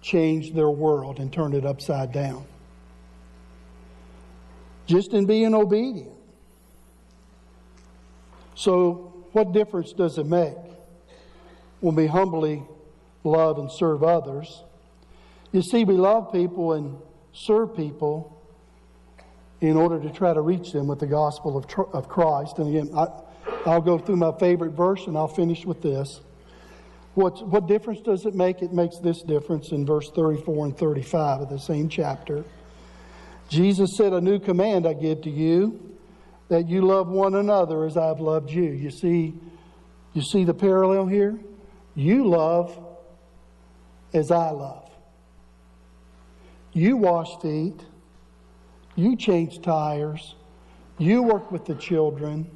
changed 0.00 0.54
their 0.54 0.70
world 0.70 1.18
and 1.18 1.30
turned 1.30 1.54
it 1.54 1.66
upside 1.66 2.12
down. 2.12 2.46
Just 4.88 5.12
in 5.12 5.26
being 5.26 5.54
obedient. 5.54 6.16
So, 8.56 9.24
what 9.30 9.52
difference 9.52 9.92
does 9.92 10.18
it 10.18 10.26
make? 10.26 10.56
when 11.80 11.94
we 11.94 12.06
humbly 12.06 12.62
love 13.24 13.58
and 13.58 13.70
serve 13.70 14.02
others. 14.02 14.64
You 15.52 15.62
see, 15.62 15.84
we 15.84 15.94
love 15.94 16.32
people 16.32 16.72
and 16.72 16.98
serve 17.32 17.76
people 17.76 18.34
in 19.60 19.76
order 19.76 20.00
to 20.00 20.10
try 20.10 20.32
to 20.32 20.40
reach 20.40 20.72
them 20.72 20.86
with 20.86 21.00
the 21.00 21.06
gospel 21.06 21.56
of, 21.56 21.66
of 21.92 22.08
Christ. 22.08 22.58
And 22.58 22.68
again, 22.68 22.90
I, 22.96 23.06
I'll 23.66 23.80
go 23.80 23.98
through 23.98 24.16
my 24.16 24.32
favorite 24.38 24.72
verse 24.72 25.06
and 25.06 25.16
I'll 25.16 25.28
finish 25.28 25.64
with 25.64 25.82
this. 25.82 26.20
What, 27.14 27.46
what 27.48 27.66
difference 27.66 28.00
does 28.00 28.26
it 28.26 28.34
make? 28.34 28.62
It 28.62 28.72
makes 28.72 28.98
this 28.98 29.22
difference 29.22 29.72
in 29.72 29.84
verse 29.84 30.10
34 30.10 30.66
and 30.66 30.78
35 30.78 31.40
of 31.42 31.48
the 31.48 31.58
same 31.58 31.88
chapter. 31.88 32.44
Jesus 33.48 33.96
said, 33.96 34.12
A 34.12 34.20
new 34.20 34.38
command 34.38 34.86
I 34.86 34.92
give 34.92 35.22
to 35.22 35.30
you, 35.30 35.96
that 36.48 36.68
you 36.68 36.82
love 36.82 37.08
one 37.08 37.34
another 37.34 37.84
as 37.84 37.96
I've 37.96 38.20
loved 38.20 38.50
you. 38.50 38.70
You 38.70 38.90
see, 38.90 39.34
you 40.12 40.22
see 40.22 40.44
the 40.44 40.54
parallel 40.54 41.06
here? 41.06 41.38
You 41.94 42.26
love 42.26 42.78
as 44.12 44.30
I 44.30 44.50
love. 44.50 44.88
You 46.72 46.96
wash 46.96 47.40
feet. 47.40 47.80
You 48.94 49.16
change 49.16 49.62
tires. 49.62 50.34
You 50.98 51.22
work 51.22 51.50
with 51.50 51.64
the 51.64 51.74
children. 51.74 52.50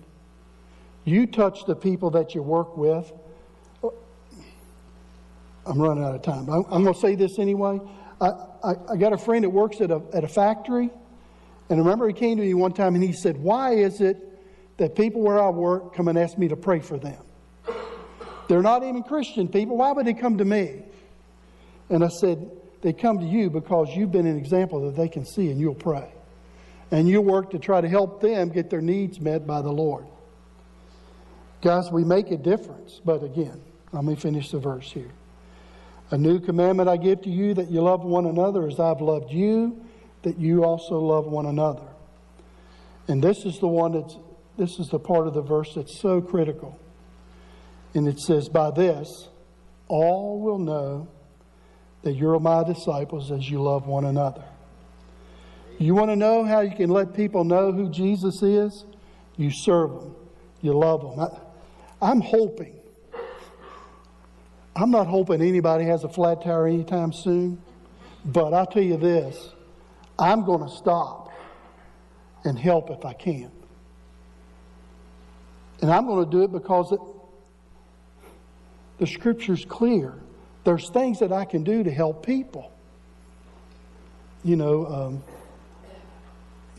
You 1.04 1.26
touch 1.26 1.64
the 1.66 1.74
people 1.74 2.10
that 2.10 2.34
you 2.34 2.42
work 2.42 2.76
with. 2.76 3.12
I'm 5.64 5.80
running 5.80 6.04
out 6.04 6.14
of 6.14 6.22
time. 6.22 6.48
I'm, 6.48 6.64
I'm 6.70 6.82
going 6.82 6.94
to 6.94 7.00
say 7.00 7.14
this 7.14 7.38
anyway. 7.38 7.80
I, 8.22 8.74
I, 8.92 8.96
got 8.96 9.12
a 9.12 9.18
friend 9.18 9.42
that 9.42 9.50
works 9.50 9.80
at 9.80 9.90
a, 9.90 10.00
at 10.12 10.22
a 10.22 10.28
factory, 10.28 10.90
and 11.68 11.80
I 11.80 11.82
remember 11.82 12.06
he 12.06 12.14
came 12.14 12.36
to 12.36 12.42
me 12.42 12.54
one 12.54 12.72
time 12.72 12.94
and 12.94 13.02
he 13.02 13.12
said, 13.12 13.36
Why 13.36 13.74
is 13.74 14.00
it 14.00 14.16
that 14.76 14.94
people 14.94 15.22
where 15.22 15.42
I 15.42 15.48
work 15.48 15.94
come 15.94 16.08
and 16.08 16.16
ask 16.16 16.38
me 16.38 16.48
to 16.48 16.56
pray 16.56 16.80
for 16.80 16.98
them? 16.98 17.22
They're 18.48 18.62
not 18.62 18.84
even 18.84 19.02
Christian 19.02 19.48
people. 19.48 19.76
Why 19.76 19.92
would 19.92 20.06
they 20.06 20.14
come 20.14 20.38
to 20.38 20.44
me? 20.44 20.82
And 21.90 22.04
I 22.04 22.08
said, 22.08 22.50
They 22.82 22.92
come 22.92 23.18
to 23.18 23.26
you 23.26 23.50
because 23.50 23.88
you've 23.94 24.12
been 24.12 24.26
an 24.26 24.36
example 24.36 24.86
that 24.86 24.96
they 24.96 25.08
can 25.08 25.24
see 25.24 25.50
and 25.50 25.58
you'll 25.58 25.74
pray. 25.74 26.12
And 26.90 27.08
you 27.08 27.20
work 27.22 27.50
to 27.50 27.58
try 27.58 27.80
to 27.80 27.88
help 27.88 28.20
them 28.20 28.50
get 28.50 28.70
their 28.70 28.82
needs 28.82 29.20
met 29.20 29.46
by 29.46 29.62
the 29.62 29.72
Lord. 29.72 30.06
Guys, 31.62 31.90
we 31.90 32.04
make 32.04 32.30
a 32.30 32.36
difference. 32.36 33.00
But 33.04 33.24
again, 33.24 33.60
let 33.92 34.04
me 34.04 34.14
finish 34.14 34.50
the 34.50 34.58
verse 34.58 34.90
here. 34.92 35.10
A 36.12 36.18
new 36.18 36.38
commandment 36.40 36.90
I 36.90 36.98
give 36.98 37.22
to 37.22 37.30
you 37.30 37.54
that 37.54 37.70
you 37.70 37.80
love 37.80 38.04
one 38.04 38.26
another 38.26 38.68
as 38.68 38.78
I've 38.78 39.00
loved 39.00 39.32
you, 39.32 39.82
that 40.22 40.38
you 40.38 40.62
also 40.62 40.98
love 40.98 41.24
one 41.24 41.46
another. 41.46 41.88
And 43.08 43.24
this 43.24 43.46
is 43.46 43.58
the 43.58 43.66
one 43.66 43.92
that's, 43.92 44.18
this 44.58 44.78
is 44.78 44.88
the 44.88 44.98
part 44.98 45.26
of 45.26 45.32
the 45.32 45.40
verse 45.40 45.72
that's 45.74 45.98
so 46.00 46.20
critical. 46.20 46.78
And 47.94 48.06
it 48.06 48.20
says, 48.20 48.50
By 48.50 48.70
this, 48.72 49.08
all 49.88 50.38
will 50.38 50.58
know 50.58 51.08
that 52.02 52.12
you're 52.12 52.38
my 52.38 52.62
disciples 52.62 53.32
as 53.32 53.48
you 53.48 53.62
love 53.62 53.86
one 53.86 54.04
another. 54.04 54.44
You 55.78 55.94
want 55.94 56.10
to 56.10 56.16
know 56.16 56.44
how 56.44 56.60
you 56.60 56.76
can 56.76 56.90
let 56.90 57.14
people 57.14 57.42
know 57.44 57.72
who 57.72 57.90
Jesus 57.90 58.42
is? 58.42 58.84
You 59.38 59.50
serve 59.50 59.94
them. 59.94 60.14
You 60.60 60.74
love 60.74 61.00
them. 61.00 61.20
I, 61.20 62.10
I'm 62.10 62.20
hoping. 62.20 62.81
I'm 64.74 64.90
not 64.90 65.06
hoping 65.06 65.42
anybody 65.42 65.84
has 65.84 66.04
a 66.04 66.08
flat 66.08 66.42
tire 66.42 66.66
anytime 66.66 67.12
soon, 67.12 67.60
but 68.24 68.54
I'll 68.54 68.66
tell 68.66 68.82
you 68.82 68.96
this 68.96 69.50
I'm 70.18 70.44
going 70.44 70.68
to 70.68 70.74
stop 70.74 71.30
and 72.44 72.58
help 72.58 72.90
if 72.90 73.04
I 73.04 73.12
can. 73.12 73.50
And 75.80 75.90
I'm 75.90 76.06
going 76.06 76.24
to 76.24 76.30
do 76.30 76.42
it 76.44 76.52
because 76.52 76.92
it, 76.92 77.00
the 78.98 79.06
scripture's 79.06 79.64
clear. 79.64 80.14
There's 80.64 80.88
things 80.90 81.18
that 81.18 81.32
I 81.32 81.44
can 81.44 81.64
do 81.64 81.82
to 81.82 81.90
help 81.90 82.24
people. 82.24 82.72
You 84.44 84.56
know, 84.56 84.86
um, 84.86 85.24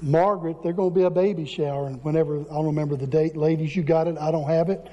Margaret, 0.01 0.63
there's 0.63 0.75
going 0.75 0.89
to 0.89 0.95
be 0.95 1.03
a 1.03 1.09
baby 1.09 1.45
shower, 1.45 1.87
and 1.87 2.03
whenever, 2.03 2.41
I 2.41 2.43
don't 2.55 2.65
remember 2.65 2.95
the 2.95 3.07
date. 3.07 3.37
Ladies, 3.37 3.75
you 3.75 3.83
got 3.83 4.07
it. 4.07 4.17
I 4.17 4.31
don't 4.31 4.49
have 4.49 4.69
it. 4.69 4.87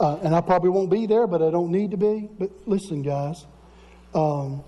Uh, 0.00 0.16
and 0.22 0.34
I 0.34 0.40
probably 0.40 0.70
won't 0.70 0.90
be 0.90 1.04
there, 1.04 1.26
but 1.26 1.42
I 1.42 1.50
don't 1.50 1.70
need 1.70 1.90
to 1.90 1.98
be. 1.98 2.30
But 2.38 2.50
listen, 2.66 3.02
guys. 3.02 3.46
Um, 4.14 4.64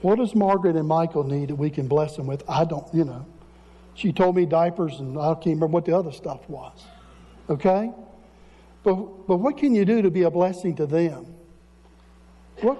what 0.00 0.18
does 0.18 0.34
Margaret 0.34 0.76
and 0.76 0.86
Michael 0.86 1.24
need 1.24 1.48
that 1.48 1.56
we 1.56 1.70
can 1.70 1.88
bless 1.88 2.14
them 2.14 2.28
with? 2.28 2.44
I 2.48 2.64
don't, 2.64 2.86
you 2.94 3.04
know. 3.04 3.26
She 3.94 4.12
told 4.12 4.36
me 4.36 4.46
diapers, 4.46 5.00
and 5.00 5.18
I 5.18 5.34
can't 5.34 5.46
remember 5.46 5.66
what 5.66 5.84
the 5.84 5.96
other 5.96 6.12
stuff 6.12 6.48
was. 6.48 6.84
Okay? 7.50 7.90
But, 8.84 9.26
but 9.26 9.38
what 9.38 9.56
can 9.56 9.74
you 9.74 9.84
do 9.84 10.02
to 10.02 10.10
be 10.10 10.22
a 10.22 10.30
blessing 10.30 10.76
to 10.76 10.86
them? 10.86 11.34
What, 12.60 12.78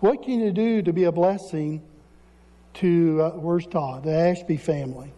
what 0.00 0.24
can 0.24 0.40
you 0.40 0.50
do 0.50 0.82
to 0.82 0.92
be 0.92 1.04
a 1.04 1.12
blessing 1.12 1.82
to, 2.74 3.22
uh, 3.22 3.30
where's 3.32 3.66
Todd? 3.66 4.04
The 4.04 4.12
Ashby 4.12 4.56
family. 4.56 5.12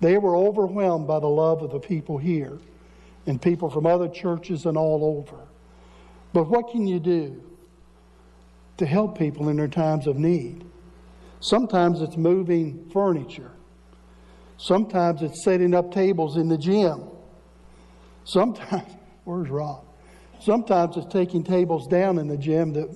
They 0.00 0.18
were 0.18 0.36
overwhelmed 0.36 1.08
by 1.08 1.18
the 1.18 1.28
love 1.28 1.62
of 1.62 1.70
the 1.70 1.80
people 1.80 2.18
here 2.18 2.58
and 3.26 3.40
people 3.40 3.70
from 3.70 3.86
other 3.86 4.08
churches 4.08 4.66
and 4.66 4.76
all 4.76 5.18
over. 5.18 5.44
But 6.32 6.48
what 6.48 6.70
can 6.70 6.86
you 6.86 6.98
do 6.98 7.42
to 8.76 8.86
help 8.86 9.18
people 9.18 9.48
in 9.48 9.56
their 9.56 9.68
times 9.68 10.06
of 10.06 10.16
need? 10.16 10.64
Sometimes 11.40 12.00
it's 12.00 12.16
moving 12.16 12.90
furniture. 12.92 13.52
Sometimes 14.56 15.22
it's 15.22 15.44
setting 15.44 15.74
up 15.74 15.92
tables 15.92 16.36
in 16.36 16.48
the 16.48 16.58
gym. 16.58 17.04
Sometimes, 18.24 18.90
where's 19.24 19.48
Rob? 19.48 19.84
Sometimes 20.40 20.96
it's 20.96 21.12
taking 21.12 21.44
tables 21.44 21.86
down 21.86 22.18
in 22.18 22.28
the 22.28 22.36
gym 22.36 22.72
that, 22.72 22.94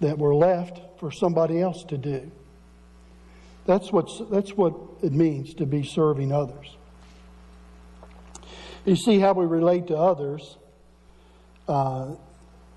that 0.00 0.18
were 0.18 0.34
left 0.34 0.80
for 0.98 1.10
somebody 1.10 1.60
else 1.60 1.84
to 1.84 1.98
do. 1.98 2.30
That's, 3.66 3.92
what's, 3.92 4.20
that's 4.30 4.52
what 4.52 4.74
it 5.02 5.12
means 5.12 5.54
to 5.54 5.66
be 5.66 5.84
serving 5.84 6.32
others. 6.32 6.76
You 8.84 8.96
see 8.96 9.18
how 9.18 9.34
we 9.34 9.46
relate 9.46 9.88
to 9.88 9.96
others 9.96 10.56
uh, 11.68 12.14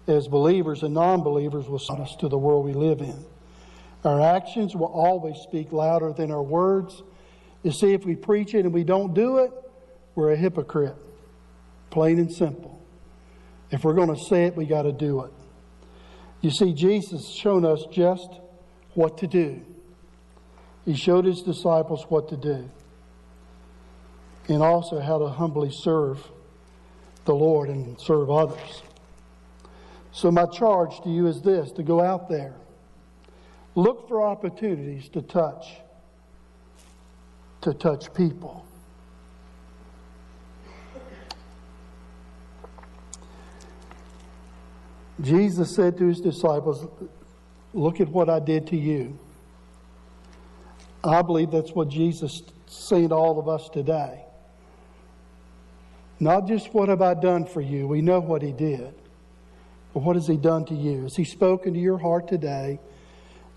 as 0.07 0.27
believers 0.27 0.83
and 0.83 0.93
non 0.93 1.23
believers 1.23 1.67
will 1.67 1.79
send 1.79 2.01
us 2.01 2.15
to 2.19 2.27
the 2.27 2.37
world 2.37 2.65
we 2.65 2.73
live 2.73 3.01
in. 3.01 3.25
Our 4.03 4.19
actions 4.19 4.75
will 4.75 4.91
always 4.91 5.37
speak 5.37 5.71
louder 5.71 6.11
than 6.11 6.31
our 6.31 6.43
words. 6.43 7.01
You 7.63 7.71
see, 7.71 7.93
if 7.93 8.05
we 8.05 8.15
preach 8.15 8.53
it 8.53 8.65
and 8.65 8.73
we 8.73 8.83
don't 8.83 9.13
do 9.13 9.37
it, 9.37 9.51
we're 10.15 10.31
a 10.31 10.35
hypocrite. 10.35 10.95
Plain 11.89 12.19
and 12.19 12.31
simple. 12.31 12.81
If 13.71 13.83
we're 13.85 13.93
going 13.93 14.13
to 14.13 14.21
say 14.21 14.43
it, 14.43 14.57
we 14.57 14.65
got 14.65 14.83
to 14.83 14.91
do 14.91 15.23
it. 15.23 15.31
You 16.41 16.51
see, 16.51 16.73
Jesus 16.73 17.29
shown 17.29 17.63
us 17.63 17.85
just 17.91 18.29
what 18.93 19.19
to 19.19 19.27
do. 19.27 19.61
He 20.85 20.95
showed 20.95 21.23
his 21.23 21.41
disciples 21.41 22.05
what 22.09 22.27
to 22.29 22.37
do 22.37 22.69
and 24.47 24.61
also 24.61 24.99
how 24.99 25.19
to 25.19 25.27
humbly 25.27 25.71
serve 25.71 26.19
the 27.25 27.33
Lord 27.33 27.69
and 27.69 27.99
serve 27.99 28.29
others. 28.29 28.83
So, 30.11 30.31
my 30.31 30.45
charge 30.45 31.01
to 31.01 31.09
you 31.09 31.27
is 31.27 31.41
this 31.41 31.71
to 31.71 31.83
go 31.83 32.01
out 32.01 32.29
there, 32.29 32.53
look 33.75 34.07
for 34.07 34.21
opportunities 34.21 35.09
to 35.09 35.21
touch, 35.21 35.65
to 37.61 37.73
touch 37.73 38.13
people. 38.13 38.65
Jesus 45.21 45.73
said 45.75 45.97
to 45.97 46.07
his 46.07 46.19
disciples, 46.19 46.85
Look 47.73 47.99
at 47.99 48.09
what 48.09 48.29
I 48.29 48.39
did 48.39 48.67
to 48.67 48.77
you. 48.77 49.17
I 51.03 51.21
believe 51.21 51.51
that's 51.51 51.71
what 51.71 51.89
Jesus 51.89 52.33
is 52.33 52.43
saying 52.67 53.09
to 53.09 53.15
all 53.15 53.39
of 53.39 53.47
us 53.47 53.67
today. 53.69 54.25
Not 56.19 56.47
just 56.47 56.73
what 56.73 56.89
have 56.89 57.01
I 57.01 57.13
done 57.13 57.45
for 57.45 57.61
you, 57.61 57.87
we 57.87 58.01
know 58.01 58.19
what 58.19 58.41
He 58.41 58.51
did, 58.51 58.93
but 59.93 60.03
what 60.03 60.15
has 60.15 60.27
He 60.27 60.37
done 60.37 60.65
to 60.65 60.75
you? 60.75 61.03
Has 61.03 61.15
He 61.15 61.23
spoken 61.23 61.73
to 61.73 61.79
your 61.79 61.97
heart 61.97 62.27
today? 62.27 62.79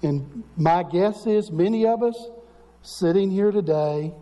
And 0.03 0.45
my 0.57 0.83
guess 0.83 1.27
is 1.27 1.51
many 1.51 1.87
of 1.87 2.03
us 2.03 2.17
sitting 2.83 3.31
here 3.31 3.51
today, 3.51 4.13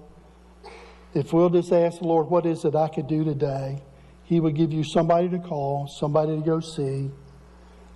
if 1.15 1.33
we'll 1.33 1.51
just 1.51 1.73
ask 1.73 1.99
the 1.99 2.07
Lord, 2.07 2.29
what 2.29 2.47
is 2.47 2.65
it 2.65 2.75
I 2.75 2.89
could 2.89 3.07
do 3.07 3.25
today? 3.25 3.83
He 4.25 4.41
would 4.41 4.57
give 4.57 4.73
you 4.73 4.85
somebody 4.85 5.29
to 5.29 5.39
call, 5.39 5.87
somebody 5.87 6.37
to 6.37 6.43
go 6.43 6.61
see, 6.61 7.11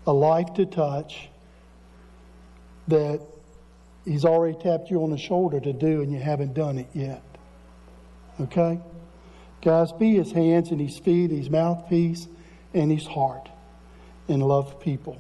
a 0.07 0.13
life 0.13 0.55
to 0.55 0.67
touch 0.67 1.29
that 2.89 3.21
He's 4.05 4.25
already 4.25 4.57
tapped 4.59 4.91
you 4.91 5.03
on 5.03 5.11
the 5.11 5.19
shoulder 5.19 5.61
to 5.61 5.73
do 5.73 6.01
and 6.01 6.11
you 6.11 6.19
haven't 6.19 6.55
done 6.55 6.79
it 6.79 6.89
yet. 6.95 7.23
Okay? 8.41 8.81
Guys, 9.61 9.93
be 9.93 10.17
his 10.17 10.33
hands 10.33 10.71
and 10.71 10.81
his 10.81 10.99
feet, 10.99 11.31
his 11.31 11.51
mouthpiece, 11.51 12.29
and 12.75 12.91
his 12.91 13.07
heart, 13.07 13.49
and 14.29 14.43
love 14.43 14.81
people. 14.81 15.19